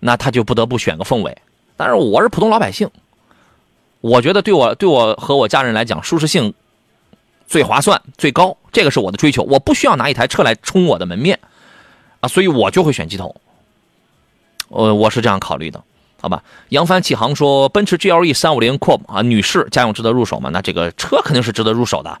[0.00, 1.36] 那他就不得不选个凤尾。
[1.76, 2.90] 但是我是普通老百姓，
[4.00, 6.54] 我觉得对我对我和我家人来讲，舒适性
[7.46, 9.42] 最划算最高，这个是我的追求。
[9.42, 11.38] 我不需要拿一台车来充我的门面
[12.20, 13.34] 啊，所以我就会选机头。
[14.68, 15.82] 呃，我是这样考虑的。
[16.22, 20.50] 好吧，扬帆起航说，奔驰 GLE 三五零 Coupe 啊，女士家用值得入手吗？
[20.52, 22.16] 那这个车肯定是值得入手的，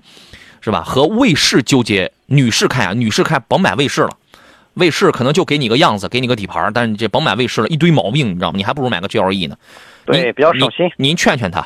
[0.60, 0.82] 是吧？
[0.82, 4.10] 和卫士纠结，女士开啊，女士开甭买卫士了，
[4.74, 8.54] 卫士可能就给你个样子，给你个底盘，但是这甭买卫士了，一堆毛病，你知道吗？
[8.56, 9.56] 你还不如买个 GLE 呢。
[10.04, 10.86] 对，比较省心。
[10.96, 11.64] 您您劝劝他，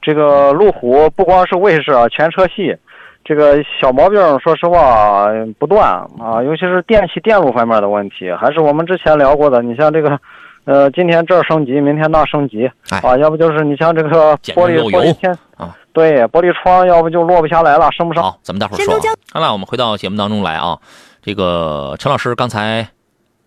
[0.00, 2.74] 这个路虎不光是卫士啊，全车系，
[3.22, 5.26] 这个小毛病，说实话
[5.58, 9.60] 不断啊，尤其是电器电路方面的问题，还是我们之前聊过的。
[9.60, 10.18] 你像这个，
[10.64, 18.22] 呃，今天这儿升级，明天那升级哎啊，要不就是你像这个玻璃直漏油玻璃天啊，对，玻璃窗要不就落不下来了，升不上。
[18.22, 19.00] 好，咱们待会儿说啊。
[19.32, 20.78] 好了，我们回到节目当中来啊。
[21.22, 22.88] 这个陈老师刚才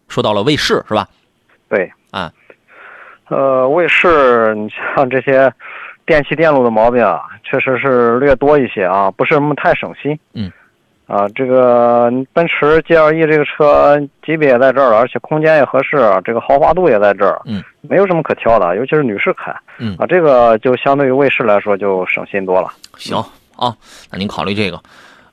[0.08, 1.08] 说到了卫士是吧？
[1.70, 2.32] 对，啊，
[3.30, 5.52] 呃，卫士，你像这些
[6.06, 10.18] 电器电路的毛病啊，确实是略多一些啊，不是那么太省心。
[10.34, 10.52] 嗯。
[11.08, 22.70] 啊，这个奔驰 GLE 这个车级别也在这儿了，而且空间也合适，这个豪华度也在这儿，嗯，没有什么可挑的，尤其是女士开，嗯啊，这个就相对于卫士来说就省心多了。
[22.98, 23.18] 行
[23.56, 23.74] 啊，
[24.12, 24.80] 那您考虑这个。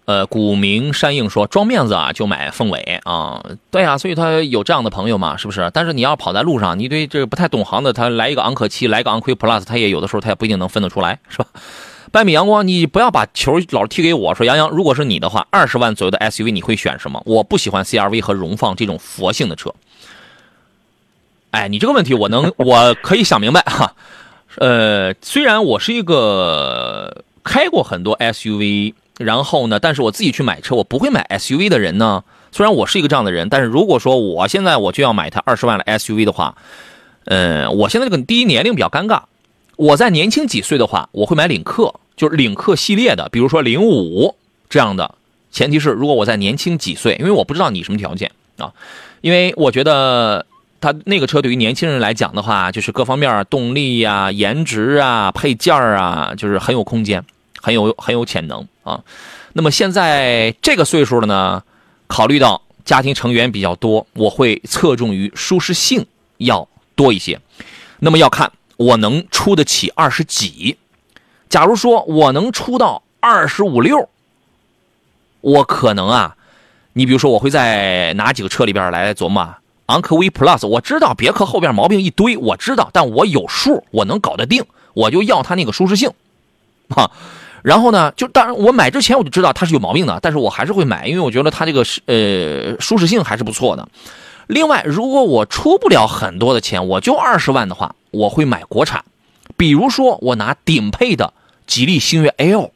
[0.07, 5.71] 呃，古名山硬说装面子啊，就买凤尾啊，对啊，所以他有这样的朋友嘛，是不是？
[5.73, 11.47] 但是你要跑在路上，你对这个不太懂行的，他来一个昂科七，来个昂科 plus，他也有的时候他也不一定能分得出来，是吧？
[12.15, 17.21] 百米阳光，你不要把球老是踢给我，说杨洋，如果是你的话，二十万左右的 SUV 你会选什么？
[17.27, 19.75] 我不喜欢 CRV 和荣放这种佛性的车。
[21.51, 23.97] 哎，你这个问题我能， 我可以想明白哈。
[24.59, 32.23] 呃，虽然我是一个开过很多 SUV，然后呢，但是我自己去买车，我不会买 SUV 的人呢。
[32.53, 36.55] 虽然我是一个这样的人，但是如果说我现在我就要买一台二十万的 SUV 的话，
[37.25, 39.23] 呃，我现在这个第一年龄比较尴尬。
[39.75, 44.37] 我在年轻几岁的话，我会买领克，就是领克系列的，比如说零五
[44.69, 45.15] 这样的。
[45.51, 48.73] 前提是如果我在年轻几岁，因为我不知道你什么条件啊，
[49.21, 50.45] 因为我觉得
[50.81, 57.25] 它那个车对于年轻人来讲的话，就是各方面动力呀、颜值啊、配件啊，就是很有空间，
[57.61, 59.01] 很有很有潜能啊。
[59.53, 61.63] 那么现在这个岁数了呢，
[62.09, 66.05] 考虑到家庭成员比较多，我会侧重于舒适性
[66.39, 67.41] 要多一些。
[68.01, 70.77] 那么要看我能出得起二十几。
[71.55, 74.09] 假如说我能出到二十五六，
[75.41, 76.37] 我可能啊，
[76.95, 79.55] 你比如说我会在哪几个车里边来琢磨
[79.87, 86.11] 昂科威 Plus，我知道别克后边毛病一堆，我知道，但我有数，我能搞得定，我就要它那个舒适性，
[86.89, 87.09] 啊，
[87.63, 93.89] 然后呢，就当然我买之前我就知道它是有毛病的，但是我还是会买，因为我觉得它这个呃舒适性还是不错的。
[94.49, 99.05] 另外，如果我出不了很多的钱，我就二十万的话，我会买国产，
[99.57, 101.33] 比如说我拿顶配的
[101.67, 102.73] 吉利星越 L，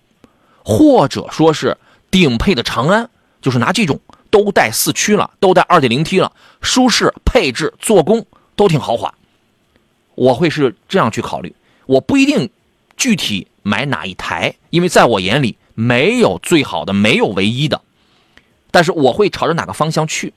[0.64, 1.76] 或者说是
[2.10, 3.10] 顶配的长安，
[3.40, 8.26] 就是拿这种都带四驱了，都带二点零 T 了，舒适、配置、做工
[8.56, 9.14] 都挺豪华，
[10.14, 11.54] 我会是这样去考虑。
[11.86, 12.50] 我不一定
[12.96, 17.82] 具体买哪一台，因为在我眼里没有最好的，没有唯一的，
[18.70, 20.32] 但是我会朝着哪个方向去。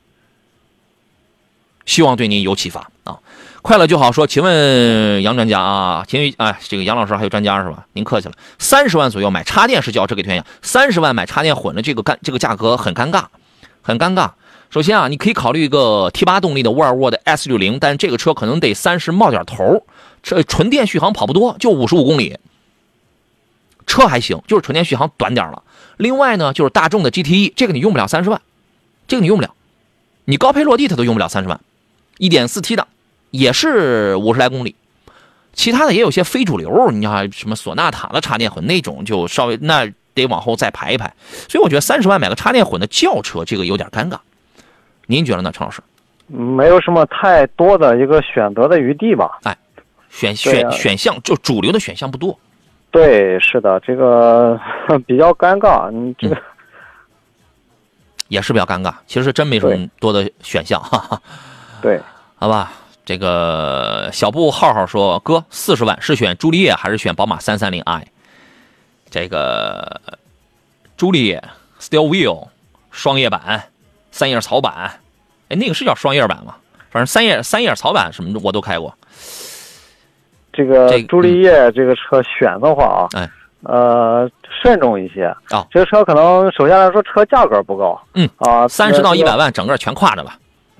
[1.86, 3.20] 希望对您有启发啊！
[3.62, 7.86] 快乐就好说，请问杨专家啊，秦宇哎，这个杨老师还有专家是吧？
[7.94, 8.34] 您客气了。
[8.58, 13.26] 三十万左右买插电式轿车给推荐，三十万买插电混的这个干这个价格很尴尬，
[13.84, 14.32] 很尴尬。
[14.72, 19.86] 首先啊，你可以考虑一个 T 八动力的沃尔沃的 S 六零，但这个车可能得三十冒点头，
[20.24, 22.40] 这纯电续航跑不多，就五十五公里。
[23.86, 25.62] 车还行，就是纯电续航短点了。
[25.98, 28.42] 另外呢，就是大众的 GTE，这个你用不了三十万，
[29.08, 29.54] 这个你用不了，
[30.26, 31.60] 你高配落地它都用不了三十万。
[32.18, 32.88] 一点四 T 的，
[33.32, 34.76] 也是五十来公里，
[35.54, 41.14] 其他的也有些非主流，你像什么索纳塔的插电混那种，就稍微那得往后再排一排。
[41.50, 44.18] 所以我觉得三十万买个插电混的轿车，这个有点尴尬。
[45.08, 45.82] 您觉得呢，陈老师？
[46.28, 49.40] 没有什么太多的一个选择的余地吧？
[49.44, 49.58] 哎，
[50.10, 52.38] 选选选项就主流的选项不多。
[52.90, 54.60] 对，是的，这个
[55.06, 55.92] 比较尴尬。
[55.92, 56.38] 你这个
[58.30, 61.22] 也是比较尴尬，其实真没什么多的选项，哈哈。
[61.82, 62.00] 对，
[62.36, 62.72] 好吧，
[63.04, 68.06] 这个小布浩浩说：“哥，四十万是选朱丽叶还是选宝马三三零 i？”
[69.10, 70.00] 这个
[70.96, 71.44] 朱丽叶
[71.80, 72.48] Steel Wheel
[72.92, 73.64] 双叶版、
[74.12, 75.00] 三叶草版，
[75.50, 76.56] 哎，那个是叫双叶版吗？
[76.90, 78.94] 反正三叶三叶草版什么的我都开过。
[80.54, 83.30] 这个朱丽叶这个车选的话啊，哎，
[83.64, 84.30] 呃，
[84.62, 85.66] 慎重一些啊。
[85.72, 90.34] 这个车可能首先来说，车价格不高，嗯啊，三十到一百万，整个全挎着了。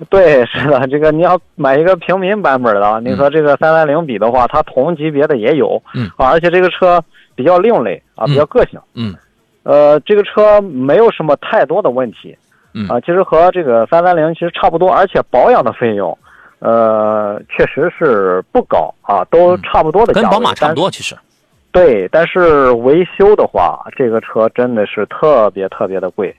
[0.10, 6.10] 对，是的，这个你要买一个平民版本的，你和这个三三零比的话，它同级别的也有，嗯。
[6.16, 7.02] 啊，而且这个车
[7.34, 9.14] 比较另类啊，比较个性，嗯，
[9.62, 12.36] 呃，这个车没有什么太多的问题，
[12.74, 12.88] 嗯。
[12.88, 16.16] 啊，其实和这个三三零其实差不多，而且保养的费用，
[16.58, 21.16] 呃，确实是不高啊，都差不多的，跟宝马差不多，其实，
[21.70, 26.34] 对，但是维修的话，这个车真的是特别特别的贵。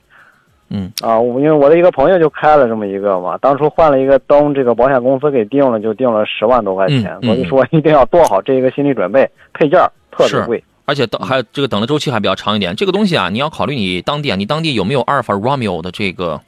[0.76, 7.16] 嗯啊，我因为我的一个朋友就开了这么一个嘛，当初换了一个灯，这个保险公司给定了，就定了十万多块钱。
[7.22, 12.74] 嗯所以说一定要做好这一个心理准备，配件特别贵，而且等还这个等的周期还比较长一点。
[12.74, 16.40] 这个东西啊，你要考虑你当地啊，你当地有没有阿尔法 Romeo 的这个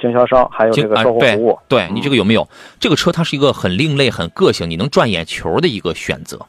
[0.00, 1.56] 经销商，还有这个售后服务。
[1.68, 2.48] 对你这个有没有？
[2.80, 6.40] 这个车它是一个很另类、很个性，你能赚眼球的一个选择。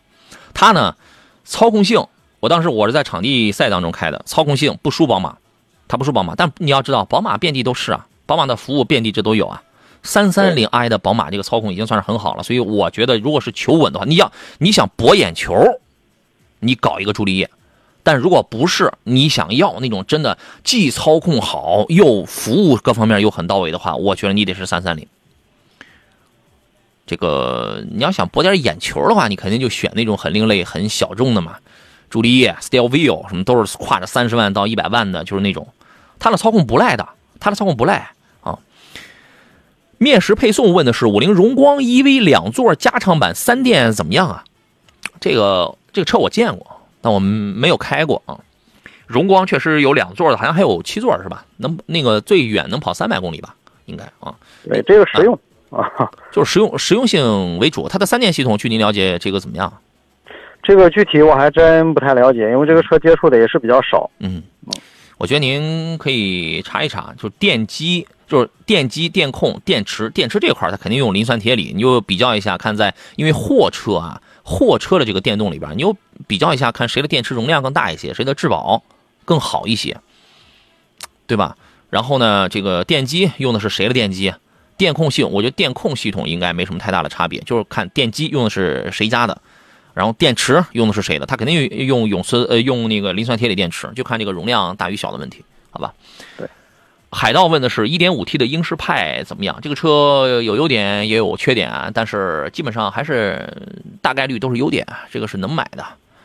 [0.55, 0.95] 它呢，
[1.43, 2.03] 操控性，
[2.39, 5.37] 我当时我是在场地赛当中开的，操控性不输宝马。
[5.88, 9.63] 它不是宝马，但你要知道，宝马遍地都是啊，宝马的服务遍地这都有啊。
[10.03, 15.53] 三三零 i 的宝马这个操控已经算是很好了，所以我觉得，如果是求稳的话，你要你想博眼球，
[16.59, 17.47] 你搞一个朱丽叶；
[18.03, 25.05] 但如果不是你想要那种真的既操控好又服务各方面又很到位的话，我觉得你得是三三零。
[27.05, 31.57] 这个你要想博点眼球的话，你肯定就选那种很另类、很小众的嘛。
[32.09, 35.67] 朱丽叶、Style Wheel 什么都是跨着三十万到一百万的，就是那种，
[36.20, 37.07] 它的操控不赖的，
[37.39, 38.11] 它的操控不赖
[38.41, 38.59] 啊。
[39.97, 44.43] 面食配送问的是五菱荣光 EV 两座加长版三电怎么样啊？
[45.20, 48.39] 这个这个车我见过，但我们没有开过啊。
[49.07, 51.45] 荣光确实有两座的，好像还有七座是吧？
[51.57, 53.55] 能那个最远能跑三百公里吧？
[53.86, 54.36] 应该啊。
[54.68, 55.39] 对，这个实用
[55.70, 55.89] 啊，
[56.32, 57.88] 就是实用实用性为主。
[57.88, 59.72] 它的三电系统，据您了解，这个怎么样？
[60.61, 64.09] 这个具体我还真不太了解，因为这个车接触的也是比较少。
[64.20, 64.43] 嗯，
[65.18, 75.95] 我觉得您可以查一查，就是电机，就是电机、电控、电池、电池这块它肯定用磷酸铁锂，你就比较一下，看在因为货车啊，货车的这个电动里边，你就
[76.28, 78.84] 比较一下，看谁的电池容量更大一些，谁的质保
[79.26, 79.97] 更好一些，
[81.26, 81.57] 对吧？
[81.89, 84.34] 然后呢，这个电机用的是谁的电机？
[84.78, 89.41] 电控系统，我觉得电控系统应该没什么太大的差别，就是看电机用的是谁家的。
[89.97, 91.25] 然后电池用的是谁的？
[91.25, 95.93] 它肯定用永磁呃用那个磷酸铁锂电池，就看这个容量大与小的问题，好吧？
[96.37, 96.47] 对。
[97.09, 99.57] 海盗问的是 1.5T 的英仕派怎么样？
[99.61, 103.51] 这个车有优点也有缺点啊，但是基本上还是
[104.01, 105.83] 大概率都是优点，这个是能买的，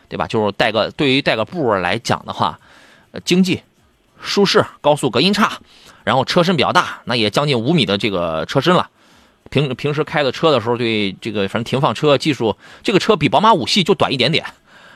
[0.08, 0.26] 对吧？
[0.26, 2.58] 就是带个对于带个步来讲的话，
[3.12, 3.62] 呃，经济、
[4.20, 5.52] 舒适、高速隔音差，
[6.04, 8.90] 然后车身比较大，那也将近五米的这个车身了。
[9.53, 14.46] 平平时开的车的时候，对这个反正停放车技术，这个车比宝马五系就短一点点。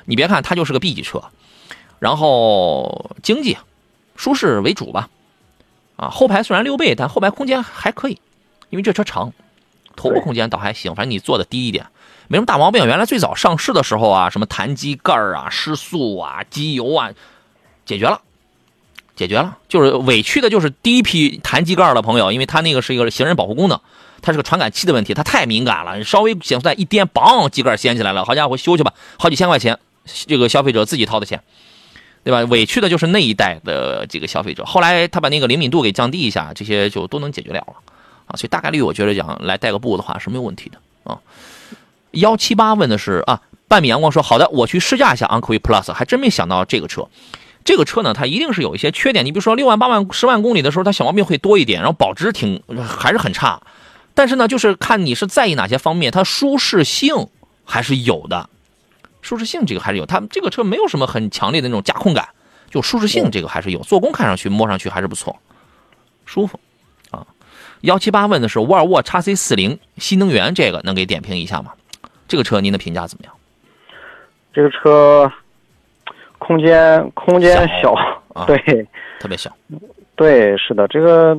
[0.06, 1.22] 你别看它就是个 B 级车，
[1.98, 3.58] 然后经济、
[4.16, 5.10] 舒适为主吧。
[5.96, 8.18] 啊，后排虽然溜背，但后排空间还可以，
[8.70, 9.32] 因为这车长，
[9.94, 10.94] 头部空间倒还行。
[10.94, 11.86] 反正你坐的低一点，
[12.28, 12.86] 没什么大毛病。
[12.86, 17.10] 原来最早上市的时候啊，什么弹机盖啊、失速啊、机油啊，
[17.84, 18.22] 解决了。
[19.14, 23.80] 解决了，就是委屈的，就是第一批弹机盖的朋友，因为它那个是一个行人保护功能，
[24.26, 29.78] 它是个传感器的问题，它太敏感了，稍微减速带一颠，嘣，机盖掀起来了，好家伙，修去吧，好几千块钱，
[30.26, 31.40] 这个消费者自己掏的钱，
[32.24, 32.40] 对吧？
[32.50, 34.64] 委屈的就是那一代的这个消费者。
[34.64, 37.74] 后来他把那个灵敏度给降低一下，这些就都能解决了了
[38.26, 38.34] 啊。
[38.34, 41.20] 所以大概率我觉得讲来带个步的话是没有问题的啊。
[42.10, 47.06] 幺七八问的是啊，半米阳光说好的，我去试驾一下昂科威 Plus，还真没想到这个车。
[47.64, 49.24] 这个车呢，它一定是有一些缺点。
[49.24, 53.62] 你比如说六万、八万、十万公里的时候，它小毛病会多一点，然后保值挺还是很差。
[54.16, 57.28] 但是呢，就是看你是在意哪些方面，它舒适性
[57.64, 58.50] 还是有的。
[59.22, 62.26] 舒适性这个还是有，它这个车没有什么很强烈的那种驾控感，
[62.68, 63.78] 就舒适性这个还是有。
[63.84, 65.36] 做工看上去、摸上去还是不错，
[66.24, 66.58] 舒服
[67.12, 67.24] 啊。
[67.82, 71.72] 幺七八问的是沃尔沃 x C 四零新能源，这个能给点评一下吗？
[72.26, 73.32] 这个车您的评价怎么样？
[74.52, 75.30] 这个车。
[76.38, 77.94] 空间空间小，
[78.46, 78.58] 对，
[79.18, 79.50] 特别小，
[80.16, 81.36] 对，是的，这个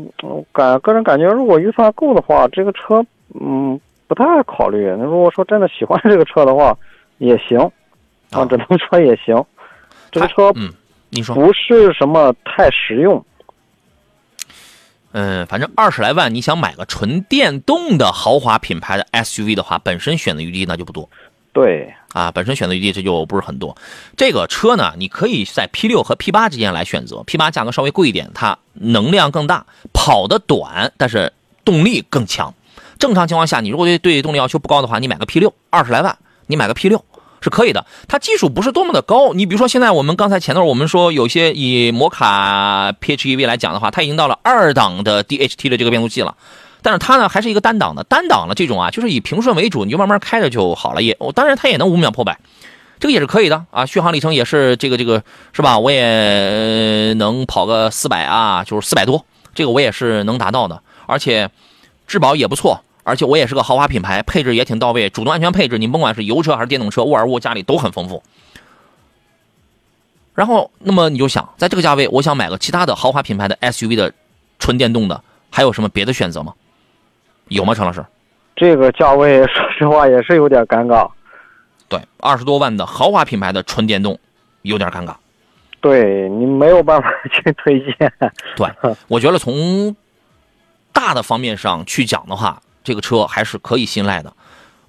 [0.53, 3.03] 感个人感觉，如果预算够的话，这个车，
[3.41, 4.85] 嗯，不太考虑。
[4.97, 6.77] 那如果说真的喜欢这个车的话，
[7.17, 7.59] 也行，
[8.29, 9.43] 啊，只能说也行。
[10.11, 10.71] 这个车，嗯，
[11.09, 13.23] 你说不是什么太实用。
[15.13, 21.09] 嗯，反正二十来万，你想买个纯电动的豪华品牌的 SUV 的话，本身选择余地那就不多。
[21.57, 21.91] 对。
[22.13, 23.75] 啊，本身选择余地这就不是很多。
[24.15, 27.21] 这个车呢，你可以在 P 六和 P 八之间来选择。
[27.23, 31.31] P 八价格稍微贵一点，它能量更大，跑得短，但是
[31.65, 32.53] 动力更强。
[32.97, 37.03] 正常情况下，你如果对动力要求不高的话，你买个 P 六，二十来万，你买个 P 六
[37.41, 37.85] 是可以的。
[38.07, 39.33] 它技术不是多么的高。
[39.33, 46.35] 你比如说，现在我们刚才前头我们说，有些以摩卡 PHEV 来讲的话，它已经到了二档的 DHT 的这个变速器了。
[46.81, 51.01] 但是它呢，还是一个单档的，单档的这种啊，就是以平顺为主，你就慢慢开着就好了。
[51.01, 52.39] 也，当然它也能五秒破百，
[52.99, 53.85] 这个也是可以的啊。
[53.85, 55.23] 续航里程也是这个这个
[55.53, 55.79] 是吧？
[55.79, 60.81] 我也能跑个四百啊，就是四百多，这个我也是能达到的。
[61.07, 61.49] 而且
[62.05, 68.21] 质保也不错，而且我也是个豪华品牌，配置也挺到位，主动安全配置，你甭管是油车还是电动车，沃尔沃家里都很丰富。
[70.35, 74.13] 然后，那么你就想，在这个价位，我想买个其他的豪华品牌的 SUV 的
[74.59, 76.53] 纯电动的，还有什么别的选择吗？
[77.47, 78.05] 有吗，陈老师？
[78.55, 81.09] 这个价位，说实话也是有点尴尬。
[81.87, 84.19] 对，二十多万的豪华品牌的纯电动，
[84.63, 85.15] 有点尴尬。
[85.79, 88.11] 对你没有办法去推荐。
[88.55, 88.67] 对，
[89.07, 89.95] 我觉得从
[90.91, 94.33] 大的方面上去讲的话，这个车还是可以信赖的。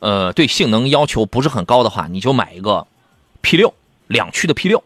[0.00, 2.86] 呃，对性能要求不是很高的话，你就买一个
[3.42, 3.74] P 六
[4.06, 4.82] 两驱的 P 六，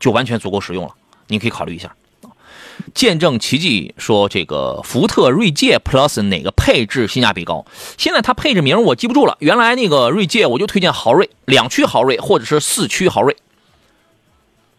[0.00, 0.94] 就完全足够使用了。
[1.26, 1.94] 你可以考虑一下。
[2.94, 7.64] 见证奇迹说：“这个福特锐界 Plus 哪个配置性价比高？
[7.98, 9.36] 现在它配置名我记不住了。
[9.40, 13.36] 原来那个锐界我就推荐豪锐，两驱豪锐或者是四驱豪锐。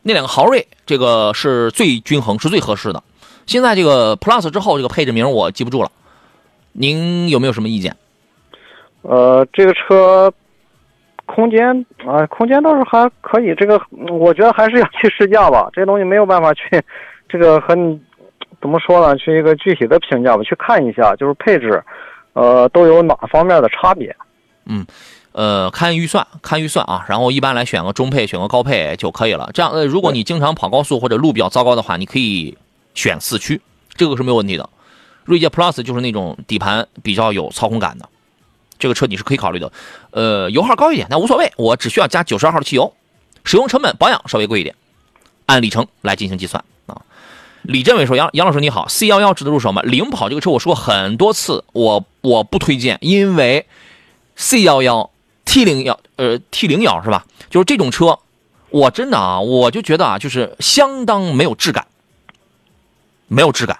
[0.03, 3.03] 那两个豪锐这个是最均衡，是最合适的。
[3.45, 5.91] 现在这个 Plus 之后这个配置名我记不住了，
[6.71, 7.95] 您有没有什么意见？
[9.01, 10.31] 呃，这个车
[11.25, 13.53] 空间啊，空间倒是还可以。
[13.55, 16.61] 这个我觉得还是要去试驾吧，这东西没有办法去。”
[17.27, 17.99] 这个和你
[18.61, 19.15] 怎么说呢？
[19.17, 21.83] 去一个具体的评价吧，去看一下，就是配置，
[22.33, 24.15] 呃，都有哪方面的差别？
[24.65, 24.85] 嗯，
[25.33, 29.49] 呃，看预算，看预算啊，然后一般来选个中配，选个高配就可以了。
[29.53, 32.57] 这样，呃，如果你经常跑高速或者路比较糟糕的话，你可以
[32.93, 33.61] 选四驱，
[33.93, 34.67] 这个是没有问题的。
[35.25, 38.07] 锐界 Plus 就是那种底盘比较有操控感的，
[38.79, 39.71] 这个车你是可以考虑的。
[40.11, 42.93] 呃，油耗高一点，但无所谓，我只需要加九十二号的汽油，
[43.43, 44.75] 使用成本保养稍微贵一点，
[45.45, 46.63] 按里程来进行计算。
[47.67, 49.81] 李振伟说：“杨杨老师你好，C 幺幺值得入手吗？
[49.81, 53.65] 领跑这个车我说过很多次，我我不推荐，因为
[54.35, 55.09] C 幺幺
[55.45, 57.25] T 零幺呃 T 零幺是吧？
[57.49, 58.19] 就是这种车，
[58.69, 61.87] 我真的啊，我就觉得啊，就是相当没有质感，
[63.27, 63.79] 没有质感，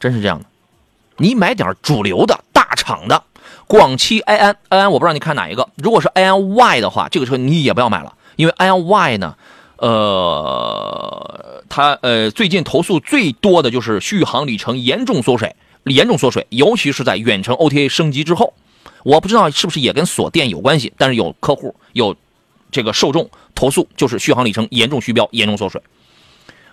[0.00, 0.46] 真是这样的。
[1.18, 3.22] 你买点主流的大厂的，
[3.66, 5.68] 广汽埃安埃安，我不知道你看哪一个。
[5.76, 9.36] 如果是埃安 Y 的话，这个车你也不要买了，因为埃安 Y 呢。”
[9.78, 15.54] 呃，它呃最近投诉最多的就是续航里程严重缩水，
[15.84, 18.54] 严重缩水，尤其是在远程 OTA 升级之后，
[19.04, 22.14] 我不知道是不是也跟锁电有关系，但是有客户有
[22.70, 25.82] 这个受众投诉，就是续航里程严重虚标，严重缩水。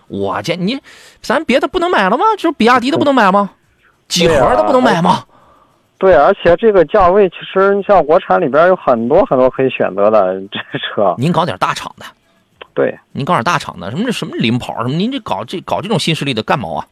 [0.08, 0.78] 我见你，
[1.20, 2.24] 咱别的不能买了吗？
[2.36, 3.50] 就是比亚迪的不能买吗？
[4.08, 5.24] 几何的不能买吗？
[5.98, 11.14] 对，而且这个价位，其实你像国产里边有很多很多可以选择的这车。
[11.16, 12.04] 您搞点大厂的，
[12.74, 16.86] 对，您搞点大厂的，什么什么领跑什么，您这搞这搞这种新势力的干毛啊？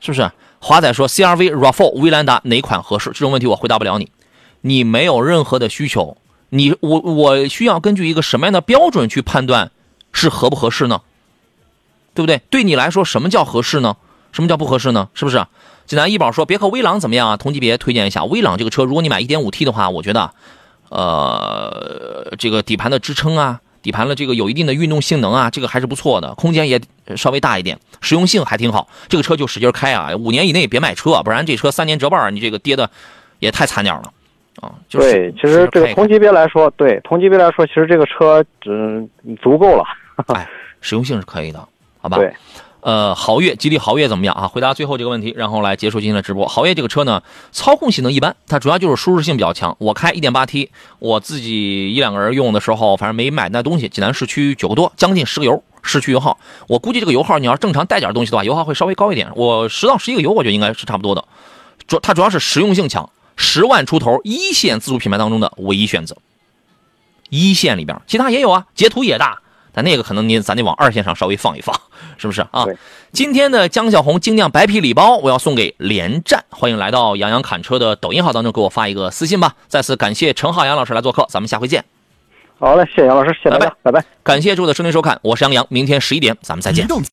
[0.00, 0.30] 是不是？
[0.60, 3.10] 华仔说，CRV、RAV4、威兰达哪款合适？
[3.10, 4.10] 这种问题我回答不了你，
[4.62, 6.16] 你没有任何的需求，
[6.50, 9.70] 你我我需要根据一个什么样的标准去判断
[10.12, 11.02] 是合不合适呢？
[12.14, 12.42] 对不对？
[12.50, 13.96] 对你来说，什么叫合适呢？
[14.32, 15.08] 什么叫不合适呢？
[15.14, 15.46] 是不是？
[15.86, 17.36] 济南一宝说，别克威朗怎么样啊？
[17.36, 18.24] 同级别推荐一下。
[18.24, 20.32] 威朗这个车，如果你买 1.5T 的话，我觉得，
[20.88, 26.80] 呃，这个底盘的支撑啊，底盘的这个有一定的运动性能啊，这个还是不错的，空间也
[27.16, 28.88] 稍微大一点，实用性还挺好。
[29.08, 32.90] 这个车就使劲开啊，五年以内别买车，不然这车三年折半，你这个跌的
[33.38, 34.12] 也太惨点了
[34.60, 34.74] 啊。
[34.88, 39.08] 对，其实这个同级别来说，对同级别来说，其实这个车嗯
[39.42, 39.84] 足够了。
[40.34, 40.48] 哎，
[40.80, 41.58] 实用性是可以的，
[42.00, 42.16] 好吧？
[42.18, 42.32] 对。
[42.82, 44.48] 呃，豪越，吉利豪越怎么样啊？
[44.48, 46.48] 回答最后这个问题，然后来结束今天的直播。
[46.48, 47.22] 豪越这个车呢，
[47.52, 49.76] 操控性能一般，它主要就是舒适性比较强。
[49.78, 50.68] 我开 1.8T，
[50.98, 53.88] 我自己一两个人用的时候，反正没买那东西。
[53.88, 56.38] 济南市区九个多，将近十个油，市区油耗。
[56.68, 59.30] 我估计这个油耗，你要正常带点东西的话，油耗会稍微高一点。
[59.36, 61.24] 我十到十一个油，我觉得应该是差不多的。
[61.86, 66.16] 主它主要是实用性强，十万出头，一线自主品牌当中的唯一选择。
[67.28, 69.42] 一线里边，其他也有啊，捷途也大。
[69.72, 71.74] 但那个可能您咱得往二线上稍微放一放，
[72.16, 72.66] 是不是啊？
[73.12, 79.54] 今天的江小红精酿白啤礼包，我要送给连战，欢迎来到杨洋侃车的抖音号当中给我发一个私信吧。
[79.68, 81.84] 再次感谢陈浩洋老师来做客，咱们下回见。
[82.58, 84.04] 好嘞，谢谢杨老师，谢谢大家，拜拜。
[84.22, 86.86] 感谢诸位的收听收看，我是杨洋，明天十一点咱们再见。